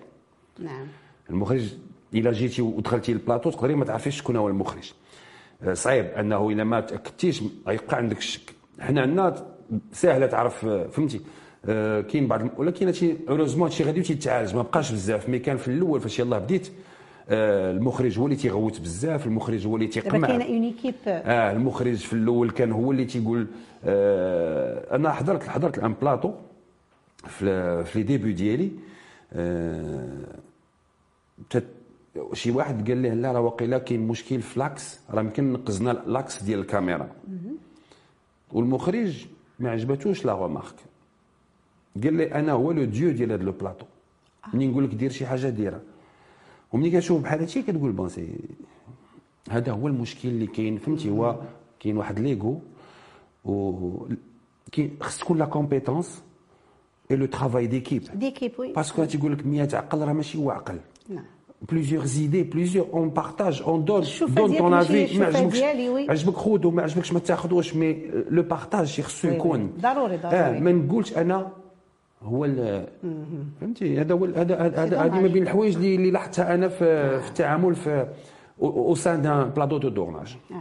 نعم. 0.58 0.86
المخرج 1.30 1.74
إلا 2.14 2.32
جيتي 2.32 2.62
ودخلتي 2.62 3.12
البلاطو 3.12 3.50
تقدري 3.50 3.74
ما 3.74 3.84
تعرفيش 3.84 4.16
شكون 4.18 4.36
هو 4.36 4.48
المخرج. 4.48 4.92
آه، 5.62 5.72
صعيب 5.74 6.04
أنه 6.06 6.50
إلا 6.50 6.64
ما 6.64 6.80
تأكدتيش 6.80 7.42
غيبقى 7.66 7.96
عندك 7.96 8.18
الشك. 8.18 8.54
حنا 8.80 9.00
عندنا 9.02 9.46
ساهله 9.92 10.26
تعرف 10.26 10.64
آه، 10.64 10.86
فهمتي؟ 10.86 11.20
كاين 12.02 12.26
بعض 12.28 12.40
ولكن 12.56 12.86
هادشي 12.86 13.14
heureusement 13.28 13.68
هادشي 13.68 13.84
غادي 13.84 14.00
وتيتعالج 14.00 14.54
ما 14.54 14.62
بقاش 14.62 14.92
بزاف. 14.92 15.28
mais 15.28 15.38
كان 15.38 15.56
في 15.56 15.68
الأول 15.68 16.00
فاش 16.00 16.18
يلاه 16.18 16.38
بديت 16.38 16.68
آه، 17.28 17.70
المخرج 17.70 18.18
هو 18.18 18.24
اللي 18.24 18.36
تيغوت 18.36 18.80
بزاف. 18.80 19.26
المخرج 19.26 19.66
هو 19.66 19.76
اللي 19.76 19.86
دابا 19.86 20.00
تيقمع. 20.00 20.28
كاينة 20.28 20.44
une 20.44 20.62
équipe 20.62 20.94
آه 21.06 21.52
المخرج 21.52 21.96
في 21.96 22.12
الأول 22.12 22.50
كان 22.50 22.72
هو 22.72 22.92
اللي 22.92 23.04
تيقول 23.04 23.46
آه 23.84 24.96
أنا 24.96 25.12
حضرت 25.12 25.42
حضرت 25.42 25.78
الآن 25.78 25.94
بلاطو 26.02 26.32
في 27.26 27.84
في 27.84 27.98
les 27.98 28.04
débuts 28.04 28.32
ديالي. 28.32 28.70
آه 29.32 30.08
شي 32.32 32.50
واحد 32.50 32.88
قال 32.88 32.98
ليه 32.98 33.14
لا 33.14 33.32
راه 33.32 33.40
واقيلا 33.40 33.78
كاين 33.78 34.00
مشكل 34.08 34.40
في 34.42 34.58
l'axe 34.58 35.00
راه 35.10 35.20
يمكن 35.20 35.52
نقزنا 35.52 36.02
l'axe 36.06 36.42
ديال 36.42 36.60
الكاميرا. 36.60 37.08
والمخرج 38.52 39.26
ما 39.60 39.70
عجبتوش 39.70 40.24
la 40.24 40.32
remarque 40.32 40.74
قال 42.04 42.14
لي 42.14 42.34
أنا 42.34 42.52
هو 42.52 42.72
le 42.72 42.84
dieu 42.84 43.10
ديال 43.10 43.32
هذا 43.32 43.42
le 43.42 43.52
plateau. 43.52 43.86
ملي 44.54 44.66
نقول 44.66 44.84
لك 44.84 44.94
دير 44.94 45.10
شي 45.10 45.26
حاجة 45.26 45.48
ديرها. 45.48 45.80
وملي 46.72 46.90
كتشوف 46.90 47.22
بحال 47.22 47.40
هادشي 47.40 47.62
كتقول 47.62 47.92
bon 47.92 48.08
c'est 48.08 48.28
هذا 49.50 49.72
هو 49.72 49.88
المشكل 49.88 50.28
اللي 50.28 50.46
كاين 50.46 50.78
فهمتي؟ 50.78 51.10
هو 51.10 51.36
كاين 51.80 51.96
واحد 51.96 52.18
l'ego 52.18 52.60
و 53.44 54.06
كاين 54.72 54.96
خص 55.00 55.18
تكون 55.18 55.38
la 55.38 55.44
compétence 55.44 56.22
et 57.10 57.16
le 57.16 57.26
travail 57.26 57.66
d'équipe 57.66 58.02
d'équipe 58.14 58.52
oui 58.58 58.72
parce 58.72 58.92
que 58.92 59.04
تيقول 59.04 59.32
لك 59.32 59.46
100 59.46 59.68
عقل 59.72 59.98
راه 59.98 60.12
ماشي 60.12 60.38
هو 60.38 60.50
عقل. 60.50 60.78
نعم. 61.08 61.24
plusieurs 61.70 62.04
idées 62.04 62.42
plusieurs 62.42 62.88
on 62.92 63.10
partage 63.10 63.62
on 63.62 63.84
donne 63.84 64.04
donne 64.20 64.58
ton 64.58 64.74
avis 64.74 65.18
ما 65.18 65.26
عجبكش. 65.26 65.62
عجبك 66.10 66.36
خذ 66.36 66.66
وما 66.66 66.82
عجبكش 66.82 67.12
ما 67.12 67.18
تاخذوش 67.18 67.74
mais 67.74 68.10
le 68.30 68.42
partage 68.42 69.00
خصو. 69.00 69.28
يكون 69.28 69.72
ضروري، 69.80 70.16
ضروري. 70.16 70.36
آه 70.36 70.60
ما 70.60 70.72
نقولش 70.72 71.16
أنا 71.16 71.52
هو 72.24 72.44
ال- 72.44 72.86
فهمتي؟ 73.60 74.00
هذا 74.00 74.14
هو 74.14 74.24
هذا 74.24 74.56
هذا 74.58 74.98
هذه 75.04 75.20
ما 75.20 75.28
بين 75.28 75.42
الحوايج 75.42 75.74
اللي 75.76 75.94
اللي 75.94 76.10
لاحظتها 76.10 76.54
أنا 76.54 76.68
في 76.68 77.20
في 77.20 77.28
التعامل 77.28 77.74
في 77.74 78.06
au 78.62 78.94
sein 78.94 79.22
d'un 79.22 79.50
plateau 79.56 79.78
de 79.78 79.88
tournage 79.88 80.36
آه. 80.50 80.54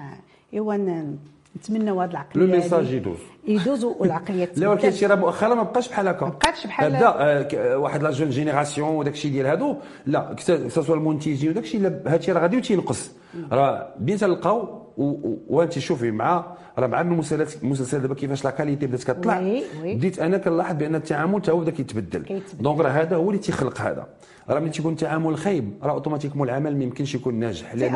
إيوا 0.53 0.75
ن- 0.75 1.17
نتمنوا 1.57 2.03
هذه. 2.03 2.09
le 2.09 2.11
العقليه 2.11 2.45
message 2.55 2.93
يدوز 2.93 3.17
يدوز 3.47 3.83
والعقليه 3.83 4.49
لا 4.57 4.69
ولكن. 4.69 4.85
هادشي 4.87 5.05
راه 5.05 5.15
مؤخرا 5.15 5.55
ما 5.55 5.63
بقاش 5.63 5.89
بحال 5.89 6.07
هكا. 6.07 6.25
ما 6.25 6.31
بقاتش 6.31 6.67
بحال- 6.67 6.89
بدا 6.91 7.07
آه، 7.07 7.47
آه، 7.55 7.77
واحد 7.77 8.03
la 8.03 8.11
jeune 8.11 8.29
génération 8.29 8.89
وداك 8.95 9.13
الشيء 9.13 9.31
ديال 9.31 9.45
هادو 9.45 9.75
لا 10.05 10.35
soit 10.67 10.95
المنتجين 10.95 11.49
وداك 11.49 11.63
الشيء 11.63 12.01
هادشي 12.07 12.31
راه 12.31 12.41
غادي 12.41 12.57
وتينقص 12.57 13.11
راه 13.51 13.93
بين 13.99 14.17
تلقاو 14.17 14.80
وانت 14.97 15.79
شوفي 15.79 16.11
مع 16.11 16.45
راه 16.77 16.87
مع 16.87 17.01
المسلسلات 17.01 17.63
المسلسلات 17.63 18.01
دابا 18.01 18.15
كيفاش 18.15 18.45
la 18.45 18.51
qualité 18.51 18.87
بدات 18.87 19.03
كطلع. 19.03 19.59
بديت 19.83 20.19
أنا 20.19 20.37
كنلاحظ 20.37 20.75
بأن 20.75 20.95
التعامل 20.95 21.41
تا 21.41 21.51
هو 21.51 21.59
بدا 21.59 21.71
كيتبدل. 21.71 22.41
donc 22.59 22.79
راه 22.79 22.89
هذا 22.89 23.15
هو 23.15 23.29
اللي 23.29 23.41
تيخلق 23.41 23.81
هذا 23.81 24.07
راه 24.49 24.59
ملي 24.59 24.69
تيكون 24.69 24.93
التعامل 24.93 25.37
خايب 25.37 25.73
راه 25.83 25.91
automatiquement 25.91 26.49
العمل 26.49 26.77
ما 26.77 26.83
يمكنش 26.83 27.15
يكون 27.15 27.35
ناجح 27.35 27.75
لأن 27.75 27.93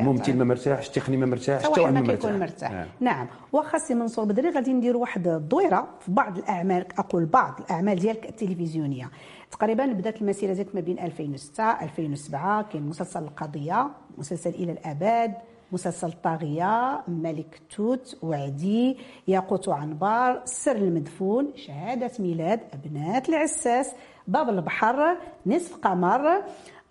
الممثل. 0.00 0.36
ما 0.36 0.44
مرتاحش 0.44 0.88
التقني 0.88 1.16
ما 1.16 1.26
مرتاحش 1.26 1.64
حتى 1.64 1.80
واحد 1.80 1.92
ما 1.92 2.00
كيكون 2.00 2.38
مرتاح 2.38 2.70
آه. 2.70 2.86
نعم 3.00 3.26
واخا 3.52 3.78
سي 3.78 3.94
منصور 3.94 4.24
بدري 4.24 4.50
غادي 4.50 4.72
نديروا 4.72 5.00
واحد 5.00 5.28
الدويرة 5.28 5.88
في 6.00 6.12
بعض 6.12 6.38
الأعمال 6.38 6.86
أقول 6.98 7.24
بعض 7.24 7.60
الأعمال 7.60 7.98
ديالك 7.98 8.28
التلفزيونية 8.28 9.10
تقريبا 9.50 9.86
بدات 9.86 10.22
المسيرة 10.22 10.52
ديالك 10.52 10.74
ما 10.74 10.80
بين 10.80 10.98
2006 10.98 11.82
2007 11.82 12.62
كاين 12.62 12.82
مسلسل 12.82 13.22
القضية 13.22 13.90
مسلسل 14.18 14.50
إلى 14.50 14.72
الأبد 14.72 15.34
مسلسل 15.72 16.12
طاغية 16.12 17.02
ملك 17.08 17.62
توت 17.76 18.18
وعدي 18.22 18.96
ياقوت 19.28 19.68
عنبر 19.68 20.40
سر 20.44 20.76
المدفون 20.76 21.52
شهادة 21.56 22.10
ميلاد 22.18 22.60
أبنات 22.74 23.28
العساس 23.28 23.94
باب 24.28 24.48
البحر 24.48 25.16
نصف 25.46 25.76
قمر 25.76 26.42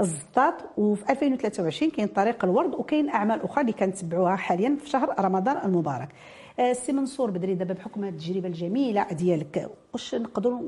الزطاط 0.02 0.54
وفي 0.78 1.12
2023 1.12 1.92
كاين 1.92 2.08
طريق 2.08 2.46
الورد 2.46 2.76
وكاين 2.76 3.10
أعمال 3.10 3.42
أخرى 3.44 3.62
اللي 3.62 3.74
كنتبعوها 3.74 4.36
حاليا 4.36 4.78
في 4.82 4.90
شهر 4.90 5.16
رمضان 5.20 5.58
المبارك. 5.66 6.10
آه، 6.60 6.74
سي 6.74 6.92
منصور 6.92 7.32
بدري 7.32 7.56
دابا 7.56 7.74
بحكم 7.74 8.04
هذه 8.04 8.14
التجربة 8.14 8.48
الجميلة 8.48 9.08
ديالك 9.12 9.70
واش 9.94 10.16
نقدروا 10.16 10.62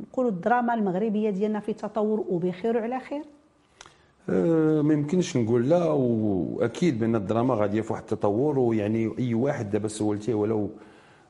نقولوا 0.00 0.30
الدراما 0.30 0.74
المغربية 0.74 1.30
ديالنا 1.30 1.60
في 1.60 1.72
تطور 1.72 2.24
وبخير 2.28 2.76
وعلى 2.76 3.00
خير؟ 3.00 3.22
ما 4.82 4.94
يمكنش 4.94 5.36
نقول 5.36 5.68
لا 5.68 5.84
وأكيد 5.84 6.98
بأن 6.98 7.16
الدراما 7.16 7.54
غاديه 7.54 7.80
في 7.80 7.92
واحد 7.92 8.02
التطور 8.02 8.58
ويعني 8.58 9.10
أي 9.18 9.34
واحد 9.34 9.70
دابا 9.70 9.88
سولتيه 9.88 10.34
ولو 10.34 10.70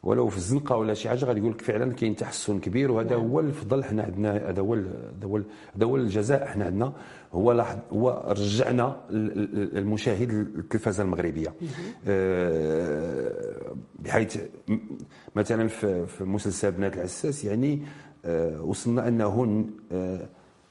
ولو 0.02 0.28
في 0.28 0.36
الزنقة 0.36 0.76
ولا 0.76 0.94
شي 0.94 1.08
حاجة 1.08 1.24
غادي 1.24 1.40
يقول 1.40 1.52
لك 1.52 1.60
فعلا 1.60 1.92
كاين 1.92 2.16
تحسن 2.16 2.60
كبير 2.60 2.90
وهذا 2.90 3.14
هو 3.16 3.40
الفضل 3.40 3.84
حنا 3.84 4.02
عندنا 4.02 4.50
هذا 4.50 4.60
هو 4.62 4.74
هذا 4.74 5.24
هو 5.24 5.36
هذا 5.76 5.86
هو 5.86 5.96
الجزاء 5.96 6.46
حنا 6.46 6.64
عندنا. 6.64 6.92
هو 7.32 7.52
لاحظ 7.52 7.78
هو 7.92 8.24
رجعنا 8.28 8.96
ال- 9.10 9.38
ال- 9.38 9.78
المشاهد 9.78 10.32
للتلفازة 10.32 11.02
المغربية. 11.02 11.54
أه، 12.06 13.74
بحيث 13.98 14.36
مثلا 15.36 15.68
في 15.68 16.06
مسلسل 16.24 16.70
بنات 16.72 16.96
العساس 16.96 17.44
يعني 17.44 17.82
أه، 18.24 18.62
وصلنا 18.62 19.08
أنه 19.08 19.64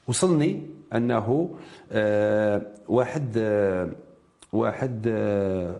وصلني 0.08 0.62
أنه 0.94 1.50
آه، 1.92 2.62
واحد 2.88 3.34
آه، 3.38 3.88
واحد 4.52 5.06
آه، 5.08 5.76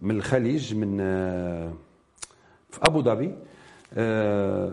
من 0.00 0.16
الخليج 0.16 0.74
من 0.74 0.98
آه، 1.00 1.72
في 2.70 2.78
أبو 2.82 3.02
ظبي 3.02 3.34
آه، 3.94 4.72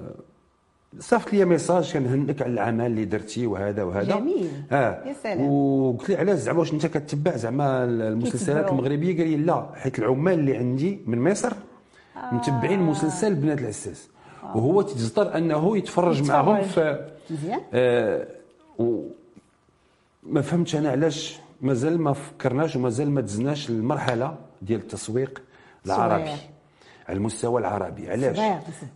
صيفط 1.00 1.34
لي 1.34 1.46
ميساج 1.46 1.94
كنهنئك 1.94 2.42
على 2.42 2.52
العمل 2.54 2.86
اللي 2.86 3.06
درتي 3.06 3.48
وهذا 3.48 3.84
وهذا 3.84 4.16
جميل. 4.16 4.50
آه 4.72 5.04
يا 5.08 5.14
سلام. 5.14 5.42
وقلت 5.50 6.10
لي 6.10 6.16
علاش 6.16 6.38
زعما 6.40 6.60
واش 6.60 6.74
أنت 6.74 6.86
كتبع 6.86 7.36
زعما 7.36 7.84
المسلسلات. 7.84 8.70
المغربية 8.72 9.18
قال 9.18 9.28
لي 9.30 9.38
لا 9.38 9.70
حيت 9.76 10.00
العمال 10.00 10.40
اللي 10.40 10.58
عندي 10.58 11.00
من 11.06 11.22
مصر 11.32 11.54
متبعين 12.32 12.80
مسلسل 12.80 13.36
بنات 13.36 13.60
العساس 13.60 14.10
وهو 14.56 14.82
تيجدر 14.82 15.38
أنه 15.38 15.78
يتفرج 15.78 16.28
معهم 16.30 16.58
يتفرج. 16.58 16.96
في 17.28 17.34
مزيان 17.34 17.60
آه 17.74 18.28
و 18.80 19.04
ما 20.24 20.42
فهمتش 20.42 20.76
أنا 20.76 20.90
علاش 20.90 21.40
مازال 21.62 22.02
ما 22.02 22.14
فكرناش 22.14 22.76
ومازال 22.76 23.12
ما 23.12 23.22
دزناش 23.22 23.70
المرحله 23.70 24.36
ديال 24.62 24.80
التسويق 24.80 25.42
العربي 25.86 26.26
صغير. 26.26 26.38
على 27.10 27.18
المستوى 27.18 27.62
العربي 27.62 28.10
علاش 28.12 28.38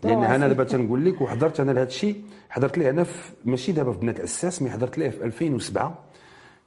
لأن 0.04 0.24
أنا. 0.24 0.48
دابا 0.48 0.64
تنقول 0.64 1.06
لك 1.06 1.22
وحضرت 1.22 1.60
أنا 1.60 1.72
لهذا 1.72 1.88
الشيء 1.88 2.22
حضرت 2.50 2.78
ليه 2.78 2.90
أنا 2.90 3.04
في 3.04 3.32
ماشي 3.46 3.72
دابا 3.72 3.92
في 3.94 4.00
بنات 4.00 4.18
الأساس 4.20 4.62
mais 4.62 4.70
حضرت 4.70 4.98
ليه 4.98 5.10
في 5.10 5.24
2007 5.24 6.00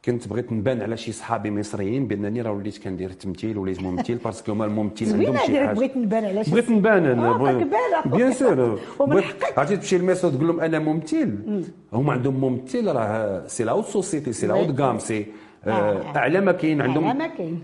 كنت 0.07 0.29
بغيت 0.29 0.53
نبان 0.53 0.83
على 0.83 0.97
شي 0.97 1.13
صحابي 1.13 1.51
مصريين 1.51 2.07
بأنني 2.07 2.43
راه 2.43 2.53
وليت 2.53 2.79
كندير 2.79 3.11
التمثيل 3.11 3.59
وليت 3.59 3.83
ممثل 3.83 4.15
parce 4.15 4.38
que 4.39 4.53
هما 4.53 4.65
الممثل 4.65 5.13
عندهم 5.13 5.37
شي 5.37 5.59
حاجة. 5.67 5.73
بغيت 5.73 5.97
نبان 5.97 6.25
على 6.25 6.45
شي 6.45 6.51
بغيت 6.51 6.71
نبان 6.71 7.07
أنا 7.07 7.29
آه،. 7.29 8.09
bien 8.09 8.33
sûr. 8.33 8.61
ومن 8.99 9.13
بغيت- 9.15 9.25
حقك. 9.25 9.59
عرفتي 9.59 9.77
تمشي 9.77 9.99
للميسو 9.99 10.31
تقول 10.31 10.47
لهم 10.49 10.61
أنا 10.61 10.79
ممثل؟ 10.79 11.39
هما 11.93 12.13
عندهم 12.13 12.35
ممثل 12.41 12.87
راه 12.93 13.47
c'est 13.47 13.65
la 13.65 13.73
haute 13.73 13.87
société 13.87 14.33
c'est 14.33 14.47
la 14.47 14.55
oui. 14.55 14.61
haute 14.67 14.81
gamme 14.81 14.99
c'est 14.99 15.27
آه، 15.65 15.71
آه، 15.71 16.17
أعلى 16.17 16.41
ما 16.41 16.53
كاين 16.53 16.81
عندهم. 16.83 17.19
ما 17.19 17.27
كاين. 17.27 17.63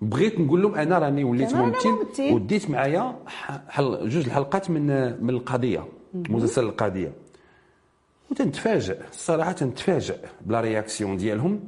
بغيت 0.00 0.40
نقول 0.40 0.62
لهم 0.62 0.74
أنا 0.74 0.98
راني 0.98 1.24
وليت 1.24 1.54
ممثل. 1.54 1.88
وديت 2.32 2.70
معايا 2.70 3.14
جوج 4.02 4.16
الحلقات 4.26 4.70
من 4.70 4.86
من 5.24 5.30
القضية 5.30 5.84
مسلسل 6.14 6.64
القضية. 6.64 7.12
وتنتفاجئ. 8.30 8.96
الصراحة 9.12 9.52
تنتفاجئ 9.52 10.16
بلا 10.46 10.60
رياكسيون 10.60 11.16
ديالهم. 11.16 11.60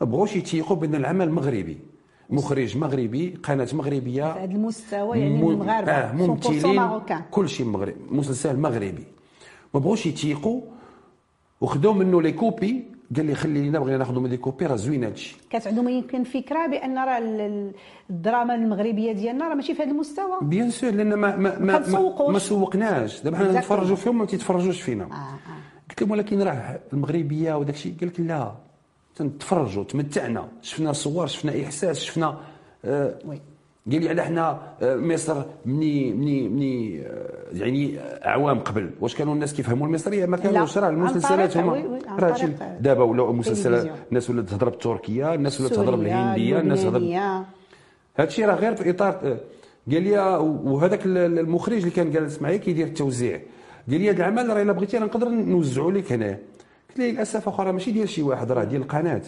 ما 0.00 0.06
بغوش 0.06 0.36
يتيقوا 0.36 0.76
بأن 0.76 0.94
العمل 0.94 1.30
مغربي. 1.30 1.78
مخرج 2.30 2.76
مغربي 2.78 3.38
قناة 3.42 3.68
مغربية. 3.72 4.32
هذا 4.32 4.44
المستوى 4.44 5.18
يعني 5.18 5.42
م- 5.42 5.48
المغاربة. 5.50 6.12
100% 6.12 6.14
ممثلين 6.14 7.00
كل 7.30 7.48
شيء 7.48 7.66
مغربي 7.66 7.94
مسلسل 8.10 8.56
مغربي. 8.56 9.04
ما 9.74 9.80
بغوش 9.80 10.06
يتيقوا. 10.06 10.60
وخذوا 11.60 11.92
منه 11.94 12.22
les 12.22 12.32
copies. 12.32 12.84
قال 13.16 13.26
لي 13.26 13.34
خلي 13.34 13.68
لنا 13.68 13.78
بغينا 13.78 13.98
ناخذوا 13.98 14.22
من 14.22 14.30
les 14.30 14.36
copies 14.36 14.66
راه 14.66 14.76
زوين 14.76 15.04
هادشي. 15.04 15.36
كانت 15.50 15.66
عندهم 15.66 15.88
يمكن 15.88 16.24
فكرة 16.24 16.66
بأن 16.66 16.98
راه 16.98 17.18
ال- 17.18 17.40
ال- 17.40 17.72
الدراما 18.10 18.54
المغربية 18.54 19.12
ديالنا 19.12 19.48
راه 19.48 19.54
ماشي 19.54 19.74
في 19.74 19.82
هذا 19.82 19.90
المستوى؟ 19.90 20.38
bien 20.42 20.70
sûr 20.70 20.90
لأن 20.90 21.14
ما 21.14 21.36
ما 21.36 21.58
ما, 21.58 21.78
ما. 21.78 22.28
ما 22.28 22.38
سوقناش. 22.38 23.20
دابا 23.22 23.36
حنا. 23.36 23.58
نتفرجوا 23.58 23.96
فيهم 23.96 24.18
ما 24.18 24.24
تيتفرجوش 24.26 24.80
فينا. 24.82 25.04
آه، 25.04 25.08
آه. 25.08 25.61
قلت 25.90 26.02
لهم 26.02 26.10
ولكن 26.10 26.42
راه 26.42 26.80
المغربية 26.92 27.54
وداك 27.58 27.74
الشيء 27.74 27.94
قال 28.00 28.08
لك 28.08 28.20
لا 28.20 28.52
تنتفرجوا 29.16 29.84
تمتعنا 29.84 30.48
شفنا 30.62 30.92
صور 30.92 31.26
شفنا 31.26 31.62
إحساس 31.64 32.00
شفنا 32.00 32.38
آه 32.84 33.14
oui. 33.24 33.40
قال 33.92 34.00
لي 34.02 34.08
على 34.08 34.22
حنا 34.22 34.60
آه، 34.82 34.96
مصر 34.96 35.42
مني 35.66 36.12
مني 36.12 36.48
مني 36.48 37.00
آه، 37.06 37.28
يعني 37.52 37.98
أعوام 38.00 38.58
قبل 38.58 38.90
واش 39.00 39.14
كانوا 39.14 39.34
الناس 39.34 39.54
كيفهموا 39.54 39.86
المصرية 39.86 40.26
ما 40.26 40.36
كانوش. 40.36 40.78
راه 40.78 40.88
المسلسلات 40.88 41.56
هما 41.56 41.98
راه 42.18 42.36
دابا 42.80 43.02
ولاو 43.04 43.32
مسلسلات. 43.32 43.90
الناس 44.08 44.30
ولات 44.30 44.48
تهضر 44.48 44.68
بالتركية 44.68 45.34
الناس 45.34 45.60
ولات 45.60 45.74
تهضر 45.74 45.96
بالهندية 45.96 46.58
الناس 46.60 46.82
تهضر. 46.82 47.42
هادشي 48.16 48.44
راه 48.44 48.54
غير 48.54 48.74
في 48.76 48.90
اطار 48.90 49.12
قال 49.92 50.02
لي 50.02 50.18
وهذاك 50.64 51.06
ال- 51.06 51.38
المخرج 51.38 51.76
اللي 51.76 51.90
كان 51.90 52.10
جالس 52.10 52.42
معايا 52.42 52.56
كيدير 52.56 52.86
التوزيع 52.86 53.40
قال 53.90 54.00
لي 54.00 54.10
هذا 54.10 54.16
العمل 54.16 54.48
راه 54.48 54.62
إلا 54.62 54.72
بغيتي 54.72 54.98
راه 54.98 55.04
نقدر 55.04 55.28
نوزعو 55.28 55.90
لك 55.90 56.12
هنا. 56.12 56.38
قلت 56.88 56.98
ليه 56.98 57.12
للأسف 57.12 57.48
أخرى 57.48 57.72
ماشي 57.72 57.90
ديال 57.90 58.08
شي 58.08 58.22
واحد 58.22 58.52
راه 58.52 58.64
ديال 58.64 58.82
القناه 58.82 59.22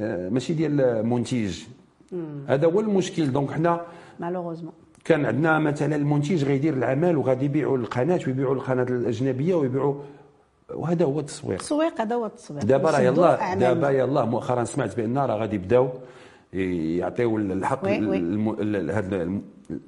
آه، 0.00 0.28
ماشي 0.28 0.52
ديال 0.54 1.06
منتج 1.06 1.58
هذا 2.46 2.66
هو 2.66 2.80
المشكل. 2.80 3.32
donc 3.32 3.50
حنا 3.50 3.80
malheureusement 4.20 4.72
كان 5.04 5.26
عندنا 5.26 5.58
مثلا 5.58 5.96
المنتج 5.96 6.44
غيدير 6.44 6.74
العمل 6.74 7.16
وغادي 7.16 7.44
يبيعوا 7.44 7.78
للقناه 7.78 8.20
ويبيعوا 8.26 8.54
للقناه 8.54 8.82
الأجنبية 8.82 9.54
ويبيعوا 9.54 9.94
وهذا 10.74 11.04
هو 11.04 11.20
التسويق. 11.20 11.58
التسويق 11.60 12.00
هذا 12.00 12.14
هو 12.14 12.26
التسويق. 12.26 12.64
دابا 12.64 12.90
راه 12.90 13.00
يلاه. 13.00 13.54
دابا 13.54 13.90
يلاه 13.90 14.24
مؤخرا 14.24 14.64
سمعت 14.64 14.96
بأن 14.96 15.18
راه 15.18 15.36
غادي 15.36 15.56
يبداو. 15.56 15.88
يعطيو 16.52 17.36
الحق 17.36 17.84
oui، 17.84 18.06
oui. 18.06 18.92
هذا 18.92 19.40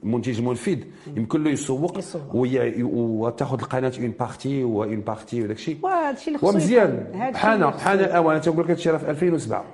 المنتج 0.03 0.39
المنفذ 0.39 0.79
يمكن 1.17 1.45
له 1.45 1.51
يسوق 1.51 1.99
وتاخذ 2.35 3.61
القناة 3.61 3.93
une 4.01 4.11
partie 4.21 4.65
و 4.65 4.74
une 4.74 5.01
partie 5.01 5.43
وداك 5.43 5.57
الشيء. 5.57 5.79
الشيء 6.11 6.45
ومزيان. 6.45 7.07
هذا 7.15 7.29
الشيء 7.29 7.71
خصو 7.71 7.79
حانا 7.79 8.05
الاوان 8.05 8.41
تنقول 8.41 8.65
لك 8.65 8.71
هادشي 8.71 8.91
راه 8.91 8.99
في 8.99 9.11
2007 9.11 9.65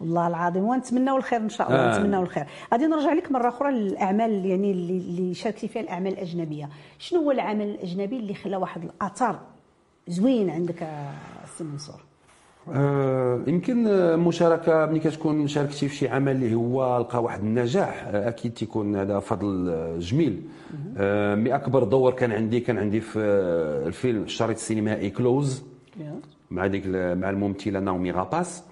والله 0.00 0.28
العظيم. 0.28 0.64
ونتمناو 0.64 1.16
الخير 1.16 1.40
إن 1.40 1.48
شاء 1.48 1.68
الله. 1.68 1.80
آه. 1.80 1.98
نتمناو 1.98 2.22
الخير. 2.22 2.44
غادي 2.72 2.86
نرجع 2.86 3.12
لك 3.12 3.32
مرة 3.32 3.48
أخرى 3.48 3.70
للأعمال 3.70 4.46
يعني 4.46 4.70
اللي, 4.70 4.98
اللي 4.98 5.34
شاركتي 5.34 5.68
فيها 5.68 5.82
الأعمال 5.82 6.12
الأجنبية. 6.12 6.68
شنو 6.98 7.20
هو 7.20 7.30
العمل 7.30 7.68
الأجنبي 7.70 8.16
اللي 8.16 8.34
خلى 8.34 8.56
واحد 8.56 8.84
الأثر 8.84 9.38
زوين 10.08 10.50
عندك 10.50 10.88
السي 11.44 11.64
منصور؟ 11.64 12.07
آه، 12.72 13.40
يمكن 13.46 13.84
مشاركة 14.18 14.86
ملي 14.86 14.98
كتكون 14.98 15.46
شاركتي 15.48 15.88
في 15.88 15.96
شي 15.96 16.08
عمل 16.08 16.32
اللي 16.32 16.54
هو 16.54 16.98
لقى 16.98 17.22
واحد 17.22 17.40
النجاح 17.40 18.06
آه، 18.06 18.28
أكيد 18.28 18.54
تيكون 18.54 18.96
هذا 18.96 19.18
فضل 19.18 19.68
آه، 19.68 19.98
جميل. 19.98 20.42
آه، 20.96 21.34
mais 21.34 21.54
أكبر 21.54 21.84
دور 21.84 22.12
كان 22.12 22.32
عندي 22.32 22.60
كان 22.60 22.78
عندي 22.78 23.00
في 23.00 23.18
الفيلم 23.86 24.22
الشريط 24.22 24.56
السينمائي 24.56 25.10
Close 25.10 25.62
مع 26.50 26.66
ديك 26.66 26.86
مع 26.86 27.30
الممثلة 27.30 27.80
Naomi 27.80 28.10
Rapace. 28.10 28.62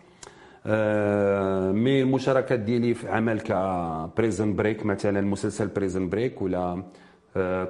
mais 1.72 2.02
المشاركات 2.02 2.58
ديالي 2.60 2.94
في 2.94 3.08
عمل 3.08 3.40
ك 3.40 3.57
Prison 3.57 4.56
Break 4.56 4.86
مثلا 4.86 5.20
مسلسل 5.20 5.66
Prison 5.66 6.08
Break 6.08 6.42
ولا 6.42 6.82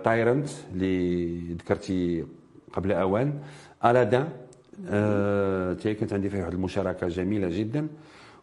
Tyrant 0.05 0.49
اللي 0.73 1.39
ذكرتي 1.55 2.25
قبل 2.73 2.93
أوان. 2.93 3.33
الادان 3.85 4.29
آه، 4.89 5.73
تي 5.73 5.95
كانت 5.95 6.12
عندي 6.12 6.31
فيه 6.31 6.41
واحد 6.41 6.53
المشاركة 6.53 7.09
جميلة 7.09 7.49
جدا. 7.59 7.89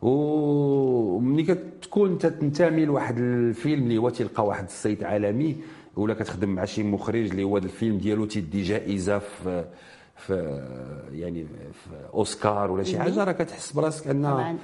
وملي 0.01 1.43
كتكون 1.43 2.17
تنتمي 2.17 2.85
لواحد 2.85 3.17
الفيلم 3.17 3.83
اللي 3.83 3.97
هو 3.97 4.09
تلقى 4.09 4.45
واحد 4.45 4.63
الصيت 4.63 5.03
عالمي 5.03 5.55
ولا 5.95 6.13
كتخدم 6.13 6.49
مع 6.49 6.65
شي 6.65 6.83
مخرج 6.83 7.29
اللي 7.29 7.43
هو 7.43 7.57
الفيلم 7.57 7.97
ديالو 7.97 8.25
تيدي 8.25 8.61
جائزة 8.61 9.19
في 9.19 9.65
في 10.15 10.33
يعني 11.11 11.45
في 11.73 11.89
أوسكار 12.13 12.71
ولا 12.71 12.83
شي 12.83 12.99
حاجة. 12.99 13.23
راه 13.23 13.31
كتحس 13.31 13.71
براسك 13.71 14.07
أن 14.07 14.57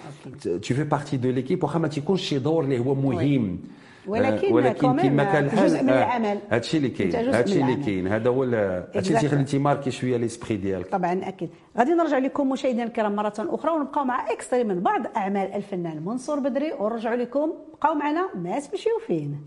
tu 0.62 0.74
fais 0.74 0.90
partie 0.96 1.18
de 1.18 1.30
l'équipe. 1.32 1.64
واخا 1.64 1.80
ما 1.80 1.88
تيكونش 1.88 2.22
شي 2.22 2.40
دور 2.40 2.64
اللي 2.64 2.80
هو 2.80 2.96
مهم. 2.96 3.60
ولكن 4.08 4.54
ولكن 4.54 4.98
كما 4.98 5.24
كان 5.24 5.46
الحال 5.46 5.66
جزء 5.66 5.84
من 5.84 5.90
آه، 5.90 5.98
العمل. 6.04 6.40
هادشي 6.52 6.78
اللي 6.78 6.90
كاين 6.90 7.08
أنت 7.16 7.18
جزء 7.20 7.28
من 7.30 7.36
هادشي 7.36 7.54
اللي 7.54 7.66
العمل. 7.66 7.86
كاين. 7.86 8.08
هذا 8.08 8.30
هو 8.30 8.44
هادشي 8.44 9.10
اللي 9.10 9.20
Exactly. 9.20 9.22
تيخلي 9.22 9.44
تيماركي 9.44 9.92
شوية 9.92 10.18
l'esprit 10.18 10.56
ديالك. 10.58 10.88
طبعا 10.88 11.20
أكيد. 11.24 11.50
غادي 11.78 11.92
نرجع 11.92 12.18
لكم 12.18 12.50
مشاهدينا 12.50 12.84
الكرام 12.84 13.16
مرة 13.16 13.34
أخرى 13.40 13.72
ونبقاو 13.72 14.04
مع 14.06 14.32
extraits 14.32 14.64
من 14.64 14.80
بعض 14.80 15.02
أعمال 15.18 15.54
الفنان 15.54 16.06
منصور 16.06 16.40
بدري. 16.40 16.74
ونرجعوا 16.74 17.16
لكم. 17.16 17.54
بقاو 17.74 17.94
معنا. 17.94 18.30
ما 18.36 18.60
تمشيو 18.60 19.00
فين. 19.08 19.42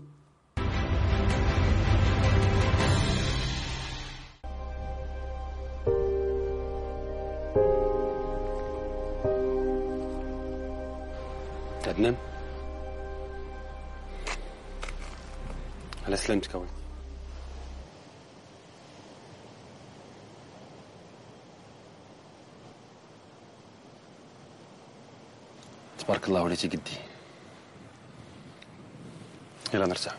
عدنان 11.87 12.15
على 16.07 16.17
سلامتك 16.17 16.55
اولي 16.55 16.67
تبارك 25.99 26.27
الله 26.27 26.41
وليتي 26.41 26.67
قدي. 26.67 26.97
يلا 29.73 29.85
نرتاح 29.85 30.15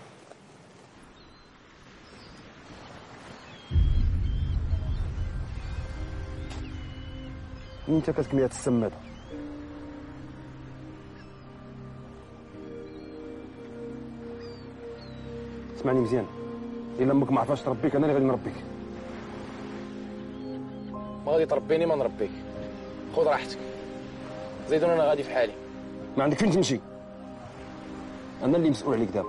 انت 7.88 8.10
كتكمية 8.10 8.46
السمادة؟ 8.46 9.13
اسمعني 15.84 16.00
مزيان. 16.00 16.26
إلا 16.98 17.12
أمك 17.12 17.32
ما 17.32 17.40
عرفاش 17.40 17.62
تربيك 17.62 17.96
أنا 17.96 18.06
اللي 18.06 18.14
غادي 18.14 18.24
نربيك. 18.24 18.54
ما 21.26 21.32
غادي 21.32 21.46
تربيني 21.46 21.86
ما 21.86 21.94
نربيك. 21.94 22.30
خذ 23.16 23.26
راحتك. 23.26 23.58
زيدون 24.68 24.90
أنا 24.90 25.04
غادي 25.04 25.22
في 25.22 25.34
حالي. 25.34 25.52
ما 26.16 26.24
عندك 26.24 26.38
فين 26.38 26.50
تمشي؟ 26.50 26.80
أنا 28.42 28.56
اللي 28.56 28.70
مسؤول 28.70 28.94
عليك 28.94 29.08
دابا. 29.08 29.28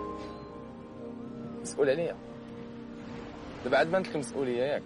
مسؤول 1.61 1.89
عليا؟ 1.89 2.15
دابا 3.63 3.77
عاد 3.77 3.91
بانت 3.91 4.07
لك 4.07 4.15
المسؤولية 4.15 4.63
ياك. 4.63 4.83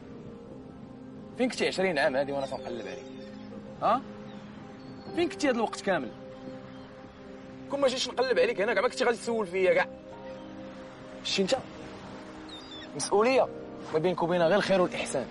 فين 1.37 1.49
كنتي 1.49 1.67
20 1.67 1.97
عام 1.97 2.15
هادي 2.15 2.31
وأنا 2.31 2.45
تنقلب 2.45 2.87
عليك؟ 2.87 3.05
ها؟ 3.81 4.01
فين 5.15 5.29
كنتي 5.29 5.49
هاد 5.49 5.55
الوقت 5.55 5.81
كامل؟ 5.81 6.09
كون 7.71 7.79
ما 7.79 7.87
جيتش 7.87 8.09
نقلب 8.09 8.39
عليك 8.39 8.61
هنا 8.61 8.73
كاع 8.73 8.81
ما 8.81 8.89
كنتي 8.89 9.03
غادي 9.03 9.17
تسول 9.17 9.47
فيا 9.47 9.73
كاع؟ 9.73 9.98
شتي 11.29 11.41
انت 11.41 11.55
مسؤولية 12.95 13.47
ما 13.93 13.99
بينك 13.99 14.23
وبينها 14.23 14.47
غير 14.47 14.57
الخير 14.57 14.81
والإحسان. 14.81 15.25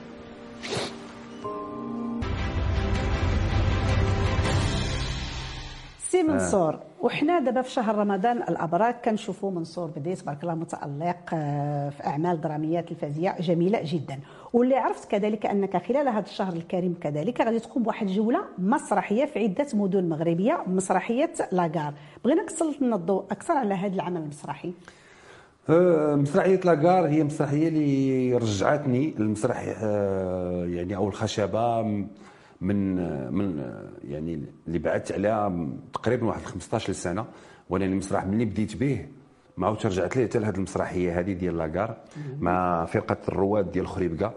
سي 6.08 6.22
منصور 6.22 6.78
وحنا 7.00 7.40
دابا 7.40 7.62
في 7.62 7.70
شهر 7.70 7.94
رمضان 7.94 8.36
الابراج 8.42 8.94
كنشوفوا 8.94 9.50
منصور 9.50 9.86
بدري 9.86 10.14
تبارك 10.14 10.42
الله 10.42 10.54
متألق 10.54 11.16
آه، 11.34 11.90
في 11.90 12.06
أعمال 12.06 12.40
درامية 12.40 12.80
تلفزيونيه 12.80 13.40
جميلة 13.40 13.80
جدا. 13.84 14.20
واللي 14.52 14.76
عرفت 14.76 15.10
كذلك 15.10 15.46
أنك 15.46 15.86
خلال 15.86 16.08
هذا 16.08 16.26
الشهر 16.26 16.52
الكريم 16.52 16.94
كذلك 17.00 17.40
غادي 17.40 17.58
تقوم 17.58 17.82
بواحد 17.82 18.06
الجولة 18.08 18.44
مسرحية 18.58 19.24
في 19.24 19.38
عدة 19.38 19.66
مدن 19.74 20.08
مغربية 20.08 20.62
مسرحية 20.66 21.32
لاكار 21.52 21.94
بغيناك 22.24 22.50
تسلط 22.50 22.80
لنا 22.82 22.96
الضوء 22.96 23.24
أكثر 23.30 23.54
على 23.54 23.74
هذا 23.74 23.94
العمل 23.94 24.20
المسرحي. 24.20 24.72
آه، 25.70 26.14
مسرحية 26.14 26.60
لاكار 26.60 27.08
هي 27.08 27.24
مسرحية 27.24 27.68
اللي 27.68 28.34
رجعتني 28.36 29.14
للمسرح 29.18 29.74
آه، 29.82 30.64
يعني 30.66 30.96
أو 30.96 31.08
الخشبة 31.08 31.82
من 32.60 32.98
آه، 32.98 33.30
من 33.30 33.72
يعني 34.04 34.44
اللي 34.66 34.78
بعدت 34.78 35.12
عليها 35.12 35.68
تقريبا 35.92 36.26
واحد 36.26 36.42
15 36.42 36.92
سنة 36.92 37.24
وأنا 37.70 37.84
المسرح 37.84 38.26
ملي 38.26 38.44
بديت 38.44 38.76
به 38.76 39.06
ما 39.56 39.66
عاودت 39.66 39.86
رجعت 39.86 40.16
ليه 40.16 40.26
حتى 40.26 40.38
لهذه 40.38 40.56
المسرحية 40.56 41.20
هذه 41.20 41.32
ديال 41.32 41.58
لاكار 41.58 41.96
مع 42.40 42.84
فرقة 42.84 43.16
الرواد 43.28 43.72
ديال 43.72 43.86
خريبكا 43.86 44.34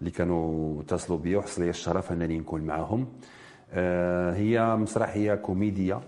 اللي 0.00 0.10
كانوا 0.10 0.82
اتصلوا 0.82 1.18
بي 1.18 1.36
وحصل 1.36 1.62
لي 1.62 1.70
الشرف 1.70 2.12
أنني 2.12 2.38
نكون 2.38 2.60
معهم 2.60 3.06
هي 4.32 4.76
مسرحية 4.76 5.34
كوميدية 5.34 6.00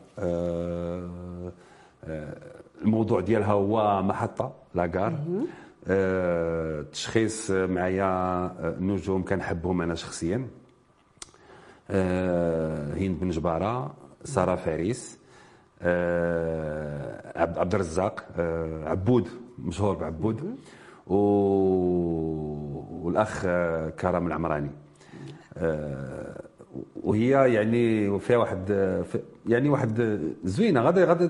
الموضوع 2.82 3.20
ديالها 3.20 3.52
هو 3.52 4.02
محطة 4.02 4.52
لاكار 4.74 5.18
آه، 5.88 6.82
تشخيص 6.82 7.50
معايا 7.50 8.04
آه، 8.04 8.76
نجوم 8.80 9.24
كنحبهم 9.24 9.82
أنا 9.82 9.94
شخصيا. 9.94 10.48
آه، 11.90 12.94
هند 12.94 13.20
بن 13.20 13.28
جبارة 13.30 13.94
سارة 14.24 14.54
فارس 14.54 15.18
آه، 15.82 17.38
عبد 17.60 17.74
الرزاق 17.74 18.24
آه، 18.38 18.88
عبود 18.88 19.28
مشهور 19.58 19.94
بعبود. 19.94 20.56
و... 21.06 21.14
والأخ 23.06 23.42
آه، 23.46 23.90
كرم 23.90 24.26
العمراني. 24.26 24.70
آه، 25.56 26.47
وهي 27.02 27.28
يعني 27.54 28.18
فيها 28.20 28.36
واحد 28.36 28.64
في- 29.12 29.20
يعني 29.46 29.68
واحد 29.68 30.20
زوينة. 30.44 30.80
غادي 30.82 31.04
غادي 31.04 31.28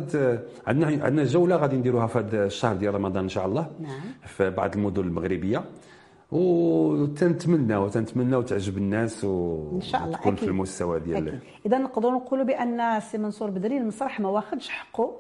عندنا 0.67 1.05
عندنا 1.05 1.25
جولة 1.25 1.57
غادي 1.57 1.77
نديروها 1.77 2.07
في 2.07 2.19
هذا 2.19 2.47
الشهر 2.47 2.77
ديال 2.77 2.95
رمضان 2.95 3.23
إن 3.23 3.29
شاء 3.29 3.47
الله. 3.47 3.71
نعم. 3.81 4.01
في 4.27 4.51
بعض 4.51 4.75
المدن 4.77 5.03
المغربية. 5.03 5.65
وتنتمنى 6.33 7.77
وتنتمنى 7.77 8.37
وتعجب 8.37 8.79
الناس 8.79 9.25
إن 9.25 9.81
شاء 9.83 10.05
الله. 10.05 10.19
وتكون 10.19 10.35
في 10.35 10.47
المستوى 10.47 11.01
ديال. 11.01 11.39
إذا 11.67 11.79
نقدروا 11.79 12.13
نقولوا 12.13 12.45
بأن 12.45 13.01
سي 13.01 13.19
منصور 13.19 13.51
بدري 13.51 13.79
المسرح 13.79 14.21
ما 14.21 14.29
واخدش 14.29 14.69
حقه. 14.69 15.17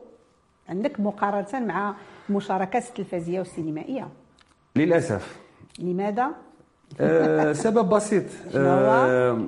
عندك 0.68 1.00
مقارنة 1.00 1.66
مع 1.66 1.94
المشاركات 2.30 2.88
التلفزيونيه 2.88 3.38
والسينمائيه 3.38 4.08
للأسف. 4.76 5.38
لماذا؟ 5.78 6.28
آه، 7.00 7.52
سبب 7.52 7.88
بسيط؟ 7.88 8.24
آه، 8.56 9.38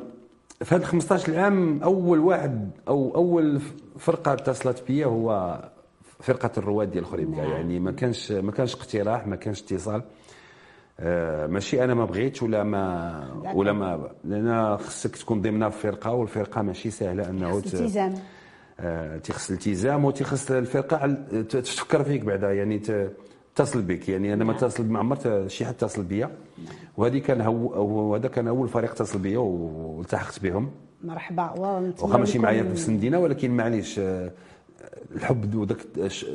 في 0.65 0.75
هذا 0.75 0.85
15 0.85 1.39
عام 1.39 1.83
أول 1.83 2.19
واحد 2.19 2.71
أو 2.89 3.15
أول 3.15 3.61
فرقة 3.99 4.33
اتصلت 4.33 4.83
بيا 4.89 5.07
هو 5.07 5.59
فرقة 6.21 6.51
الرواد 6.57 6.91
ديال 6.91 7.07
خريبكا 7.07 7.41
نعم. 7.41 7.51
يعني 7.51 7.81
ما 7.81 7.93
كانش 7.93 8.33
ما 8.33 8.53
كانش 8.53 8.75
اقتراح 8.75 9.27
ما 9.27 9.37
كانش 9.37 9.63
اتصال 9.63 10.03
آه، 11.01 11.47
ماشي 11.47 11.85
أنا 11.85 11.95
ما 11.95 12.05
بغيتش 12.05 12.43
ولا 12.43 12.65
ما 12.65 13.41
لا، 13.45 13.53
ولا 13.55 13.71
لا. 13.71 13.77
ما 13.77 14.11
لأن 14.25 14.77
خصك 14.77 15.17
تكون 15.17 15.43
ضمن 15.43 15.69
فرقة 15.69 16.13
والفرقة 16.13 16.63
ماشي 16.63 16.91
سهلة 16.91 17.31
أنه 17.31 17.59
التزام 17.59 18.15
آه، 18.81 19.17
تيخص 19.19 19.51
الالتزام 19.51 20.05
وتيخص 20.05 20.51
الفرقة 20.51 21.07
تفكر 21.43 22.05
فيك 22.05 22.25
بعدا 22.25 22.53
يعني 22.53 22.81
تتصل 23.55 23.83
بك. 23.83 24.09
يعني 24.09 24.33
أنا 24.35 24.45
ما 24.45 24.53
اتصل 24.53 24.87
ما 24.87 24.99
عمر 24.99 25.17
ت- 25.17 25.45
شي 25.47 25.65
حد 25.67 25.75
اتصل 25.75 26.03
بيا. 26.03 26.31
وهذه 26.97 27.19
كان 27.19 27.41
هو 27.41 27.75
هو- 27.75 28.15
هذا 28.17 28.29
كان 28.29 28.49
أول 28.49 28.69
فريق 28.69 28.91
اتصل 28.91 29.19
بيا 29.19 29.39
والتحقت 29.39 30.41
بهم. 30.41 30.71
مرحبا. 31.05 31.51
واخا 32.03 32.19
ماشي 32.19 32.39
معايا 32.39 32.63
في 32.63 32.69
نفس 32.69 32.89
المدينة 32.89 33.19
ولكن 33.19 33.51
معليش 33.57 33.99
آه، 33.99 34.31
الحب 35.15 35.55
الش- 35.99 36.27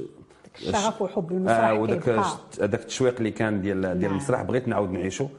الشغف 0.62 1.02
وحب 1.02 1.32
المسرح 1.32 1.58
كيبقى. 2.04 2.20
الش- 2.20 2.62
هذاك 2.62 2.80
التشويق 2.82 3.16
اللي 3.18 3.32
كان 3.32 3.62
ديال 3.62 3.82
ديال 3.82 4.00
نعم. 4.00 4.12
المسرح 4.12 4.42
بغيت 4.42 4.68
نعاود 4.68 4.92
نعيشه 4.92 5.30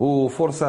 وفرصة 0.00 0.66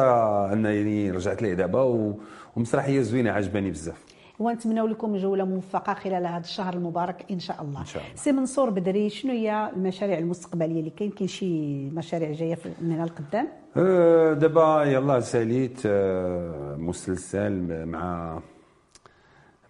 أنني 0.52 1.10
رجعت 1.10 1.42
ليه 1.42 1.54
دابا 1.54 2.12
ومسرحية 2.56 3.00
زوينة 3.00 3.30
عجباني 3.30 3.70
بزاف. 3.70 4.04
ونتمنوا 4.38 4.88
لكم 4.88 5.16
جوله 5.16 5.44
موفقة 5.44 5.94
خلال 5.94 6.26
هذا 6.26 6.44
الشهر 6.44 6.74
المبارك 6.74 7.24
إن 7.30 7.38
شاء 7.38 7.62
الله. 7.62 7.80
إن 7.80 7.86
شاء 7.86 8.02
الله. 8.02 8.16
سي 8.16 8.32
منصور 8.32 8.70
بدري 8.70 9.10
شنو 9.10 9.32
هي 9.32 9.70
المشاريع 9.76 10.18
المستقبلية 10.18 10.80
اللي 10.80 10.90
كاين 10.90 11.10
كاين 11.10 11.28
شي 11.28 11.90
مشاريع 11.90 12.32
جاية 12.32 12.58
من 12.80 12.92
هنا 12.92 13.04
لقدام؟ 13.04 13.48
آه، 13.76 14.32
دابا 14.32 14.84
يلا 14.84 15.20
ساليت 15.20 15.80
آه، 15.86 16.76
مسلسل 16.76 17.86
مع 17.86 18.38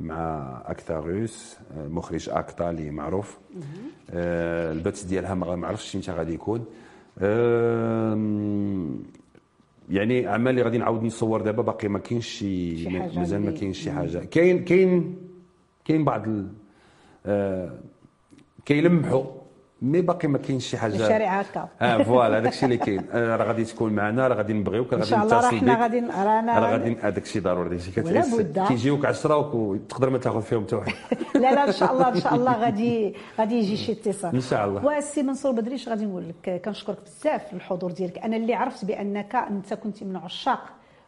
مع 0.00 0.62
اكتاروس 0.66 1.56
آه، 1.76 1.88
مخرج 1.88 2.28
أكتا 2.32 2.70
اللي 2.70 2.90
معروف 2.90 3.38
آه، 4.10 4.72
البث 4.72 5.02
ديالها 5.04 5.34
ما 5.34 5.66
عرفتش 5.66 5.96
متى 5.96 6.12
غادي 6.12 6.34
يكون 6.34 6.64
يعني 9.90 10.28
اعمال 10.28 10.50
اللي 10.50 10.62
غادي 10.62 10.78
نعاود 10.78 11.02
نصور 11.02 11.40
دابا 11.42 11.62
باقي 11.62 11.88
ما 11.88 11.98
كاينش 11.98 12.26
شي 12.26 12.88
مازال 13.18 13.40
ما 13.44 13.50
كاينش 13.50 13.78
شي 13.78 13.90
حاجة. 13.90 14.18
كاين 14.24 14.64
كاين 14.64 15.16
كاين 15.84 16.04
بعض 16.04 16.28
ال- 16.28 16.48
آه، 17.26 17.78
كيلمحوا 18.64 19.24
mais 19.82 20.00
باقي 20.00 20.28
ما 20.28 20.38
كاينش 20.38 20.66
شي 20.66 20.78
حاجة. 20.78 20.94
مشاريع 20.94 21.40
هكا. 21.40 21.68
آه 21.80 22.02
voilà 22.02 22.40
داك 22.40 22.52
الشيء 22.52 22.64
اللي 22.64 22.76
كاين. 22.76 23.04
آه، 23.12 23.36
راه 23.36 23.44
غادي 23.44 23.64
تكون 23.64 23.92
معنا 23.92 24.28
راه 24.28 24.34
غادي 24.34 24.52
نبغيوك 24.52 24.92
راه 24.92 24.98
غادي 24.98 25.10
شاء 25.10 25.22
الله 25.22 25.40
راه 25.40 25.46
نتصل 25.46 25.58
حنا 25.58 25.74
بك. 25.74 25.80
غادي 25.80 26.00
رانا 26.00 26.58
راه 26.58 26.70
غادي 26.70 26.96
هذاك 27.00 27.22
الشيء 27.22 27.42
ضروري. 27.42 27.78
شي 27.78 27.90
كتحس. 27.90 28.40
كيجيوك 28.68 29.06
10 29.06 29.56
وتقدر 29.56 30.10
ما 30.10 30.18
تاخذ 30.18 30.42
فيهم 30.42 30.64
حتى 30.64 30.76
واحد. 30.76 30.92
لا 31.42 31.54
لا 31.54 31.68
إن 31.68 31.72
شاء 31.72 31.92
الله 31.92 32.08
إن 32.08 32.20
شاء 32.20 32.34
الله 32.34 32.52
غادي 32.52 33.14
غادي 33.38 33.54
يجي 33.54 33.76
شي 33.76 33.92
اتصال. 33.92 34.34
إن 34.34 34.40
شاء 34.40 34.68
الله. 34.68 34.84
والسي 34.84 35.22
منصور 35.22 35.52
بدري 35.52 35.74
اش 35.74 35.88
غادي 35.88 36.06
نقول 36.06 36.28
لك 36.28 36.62
كنشكرك 36.64 36.98
بزاف 37.04 37.52
الحضور 37.52 37.92
ديالك. 37.92 38.18
أنا 38.18 38.36
اللي 38.36 38.54
عرفت 38.54 38.84
بأنك 38.84 39.34
أنت 39.34 39.74
كنت 39.74 40.02
من 40.02 40.16
عشاق 40.16 40.62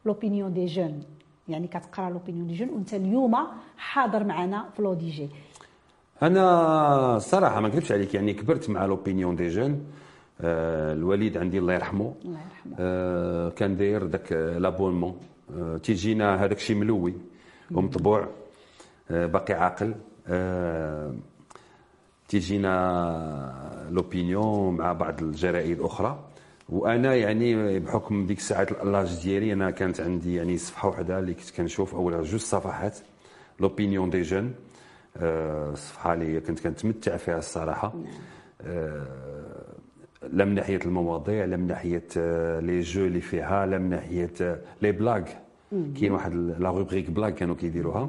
L'Opinion 0.06 0.52
des 0.52 0.66
Jeunes 0.66 1.02
يعني 1.48 1.66
كتقرا 1.66 2.10
L'Opinion 2.10 2.46
des 2.46 2.54
Jeunes 2.54 2.68
وأنت 2.68 2.94
اليوم 2.94 3.36
حاضر 3.76 4.24
معنا 4.24 4.64
في 4.76 4.82
L'ODJ. 4.82 5.28
أنا 6.22 7.16
الصراحه 7.16 7.60
ما 7.60 7.68
نكذبش 7.68 7.92
عليك 7.92 8.14
يعني 8.14 8.32
كبرت 8.34 8.70
مع 8.70 8.84
L'Opinion 8.84 9.36
des 9.36 9.48
Jeunes 9.48 9.86
آه، 10.40 10.92
الوالد 10.92 11.36
عندي 11.36 11.58
الله 11.58 11.74
يرحمه. 11.74 12.14
الله 12.24 12.38
يرحمه. 12.38 12.76
آه، 12.80 13.48
كان 13.50 13.76
داير 13.76 14.06
داك 14.06 14.32
آه، 14.32 14.58
l'abonnement 14.58 15.16
آه، 15.58 15.76
تيجينا 15.76 16.44
هذاك 16.44 16.56
الشيء 16.56 16.76
ملوي 16.76 17.14
ومطبوع. 17.70 18.28
آه، 19.10 19.26
باقي 19.26 19.54
عاقل. 19.54 19.94
تيجينا 22.28 23.88
L'Opinion 23.90 24.76
مع 24.76 24.92
بعض 24.92 25.22
الجرائد 25.22 25.80
أخرى. 25.80 26.18
وأنا 26.68 27.14
يعني 27.14 27.78
بحكم 27.78 28.26
ديك 28.26 28.38
الساعات 28.38 28.72
l'âge 28.72 29.22
ديالي 29.22 29.52
أنا 29.52 29.70
كانت 29.70 30.00
عندي 30.00 30.34
يعني 30.34 30.58
صفحة 30.58 30.88
واحدة 30.88 31.18
اللي 31.18 31.34
كنت 31.34 31.50
كنشوف 31.56 31.94
أولها 31.94 32.22
جوج 32.22 32.40
صفحات. 32.40 32.98
L'Opinion 33.60 34.10
des 34.10 34.22
Jeunes 34.22 34.54
آه، 35.16 35.70
الصفحه 35.72 36.12
اللي 36.12 36.40
كنت 36.40 36.60
كنتمتع 36.60 37.16
فيها 37.16 37.38
الصراحة. 37.38 37.92
آه، 38.62 39.02
لا 40.32 40.44
من 40.44 40.54
ناحية 40.54 40.80
المواضيع 40.84 41.44
لا 41.44 41.56
من 41.56 41.66
ناحية 41.66 42.04
آه، 42.16 42.60
les 42.60 42.80
jeux 42.80 43.06
اللي 43.06 43.20
فيها 43.20 43.66
لا 43.66 43.78
من 43.78 43.90
ناحية 43.90 44.30
آه، 44.40 44.58
les 44.82 44.92
blagues 44.92 45.22
كاين 46.00 46.12
واحد 46.12 46.32
la 46.34 46.70
rubrique 46.70 47.10
blagues 47.10 47.30
كانوا 47.30 47.54
كيديروها. 47.54 48.08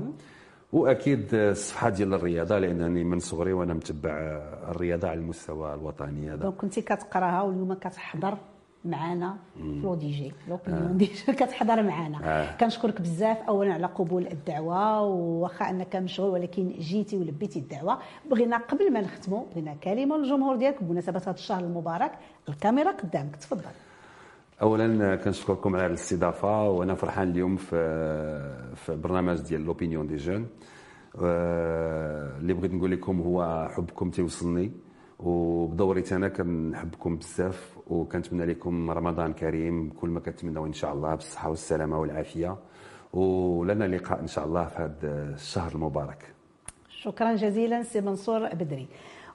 وأكيد 0.73 1.33
آه، 1.35 1.51
الصفحة 1.51 1.89
ديال 1.89 2.13
الرياضة 2.13 2.59
لأنني 2.59 3.03
من 3.03 3.19
صغري 3.19 3.53
وأنا 3.53 3.73
متبع 3.73 4.09
آه، 4.09 4.71
الرياضة 4.71 5.07
على 5.07 5.19
المستوى 5.19 5.73
الوطني 5.73 6.29
هذا. 6.29 6.35
donc 6.35 6.55
كنتي 6.55 6.81
كتقراها 6.81 7.41
واليوم 7.41 7.73
كتحضر؟ 7.73 8.37
معنا 8.85 9.37
في 9.57 9.81
L'ODJ. 9.83 10.31
L'Opinion 10.49 10.97
des 10.97 11.05
Jeunes. 11.05 11.33
كتحضر 11.33 11.83
معنا 11.83 12.19
آه. 12.23 12.57
كنشكرك 12.57 13.01
بزاف. 13.01 13.37
أولا 13.37 13.73
على 13.73 13.85
قبول 13.87 14.27
الدعوة 14.27 15.01
واخا 15.01 15.69
أنك 15.69 15.95
مشغول 15.95 16.29
ولكن 16.29 16.69
جيتي 16.79 17.17
ولبيتي 17.17 17.59
الدعوة. 17.59 17.97
بغينا 18.31 18.57
قبل 18.57 18.93
ما 18.93 19.01
نختموا 19.01 19.43
بغينا 19.51 19.73
كلمة 19.73 20.17
للجمهور 20.17 20.55
ديالك 20.55 20.83
بمناسبة 20.83 21.19
هذا 21.19 21.31
الشهر 21.31 21.63
المبارك. 21.63 22.11
الكاميرا 22.49 22.91
قدامك. 22.91 23.35
تفضل. 23.35 23.61
أولا 24.61 25.15
كنشكركم 25.15 25.75
على 25.75 25.85
الاستضافة 25.85 26.69
وأنا 26.69 26.95
فرحان 26.95 27.29
اليوم 27.31 27.55
في 27.55 27.75
في 28.75 28.95
برنامج 28.95 29.39
ديال 29.41 29.61
L'Opinion 29.65 30.07
des 30.07 30.15
Jeunes 30.15 30.47
آه، 31.23 32.37
اللي 32.37 32.53
بغيت 32.53 32.73
نقول 32.73 32.91
لكم 32.91 33.21
هو 33.21 33.67
حبكم 33.75 34.09
تيوصلني. 34.09 34.71
وبدوري 35.19 36.03
أنا 36.11 36.27
كنحبكم 36.27 37.15
بزاف 37.17 37.77
وكنتمنى 37.87 38.45
لكم 38.45 38.91
رمضان 38.91 39.33
كريم 39.33 39.89
كل 39.89 40.09
ما 40.09 40.19
كنتمناو 40.19 40.65
إن 40.65 40.73
شاء 40.73 40.93
الله 40.93 41.15
بالصحة 41.15 41.49
والسلامة 41.49 41.99
والعافية. 41.99 42.57
ولنا 43.13 43.83
لقاء 43.83 44.19
إن 44.19 44.27
شاء 44.27 44.45
الله 44.45 44.65
في 44.65 44.81
هذا 44.81 45.33
الشهر 45.33 45.71
المبارك. 45.75 46.33
شكرا 46.89 47.35
جزيلا 47.35 47.83
سي 47.83 48.01
منصور 48.01 48.49
بدري. 48.55 48.87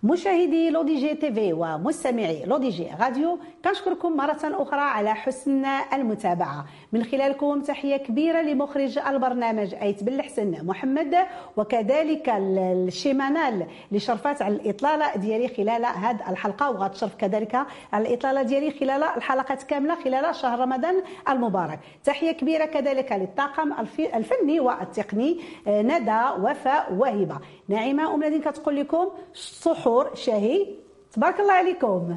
مشاهدي 0.02 0.70
L'ODJ 0.70 1.14
TV 1.14 1.52
ومستمعي 1.52 2.44
L'ODJ 2.44 2.88
Radio 3.00 3.38
كنشكركم 3.64 4.16
مرة 4.16 4.38
أخرى 4.44 4.80
على 4.80 5.14
حسن 5.14 5.64
المتابعة. 5.92 6.64
من 6.92 7.04
خلالكم 7.04 7.60
تحية 7.62 7.96
كبيرة 7.96 8.42
لمخرج 8.42 8.98
البرنامج 8.98 9.74
أيت 9.74 10.02
بالحسن 10.04 10.66
محمد 10.66 11.16
وكذلك 11.56 12.28
الشيمانال 12.28 13.66
اللي 13.88 14.00
شرفات 14.00 14.42
على 14.42 14.54
الإطلالة 14.54 15.16
ديالي 15.16 15.48
خلال 15.48 15.84
هذه 15.86 16.30
الحلقة 16.30 16.70
وغتشرف 16.70 17.14
كذلك 17.14 17.54
على 17.92 18.08
الإطلالة 18.08 18.42
ديالي 18.42 18.70
خلال 18.70 19.02
الحلقات 19.02 19.62
كاملة 19.62 19.94
خلال 19.94 20.34
شهر 20.34 20.58
رمضان 20.60 20.94
المبارك. 21.28 21.78
تحية 22.04 22.32
كبيرة 22.32 22.64
كذلك 22.64 23.12
للطاقم 23.12 23.72
الفني 24.14 24.60
والتقني 24.60 25.40
ندى 25.68 26.20
وفاء 26.40 26.92
وهبة 26.94 27.38
نعيمة 27.68 28.14
أم 28.14 28.40
كتقول 28.40 28.76
لكم 28.76 29.08
سحور 29.34 29.93
شهي 30.14 30.66
تبارك 31.12 31.40
الله 31.40 31.52
عليكم 31.52 32.16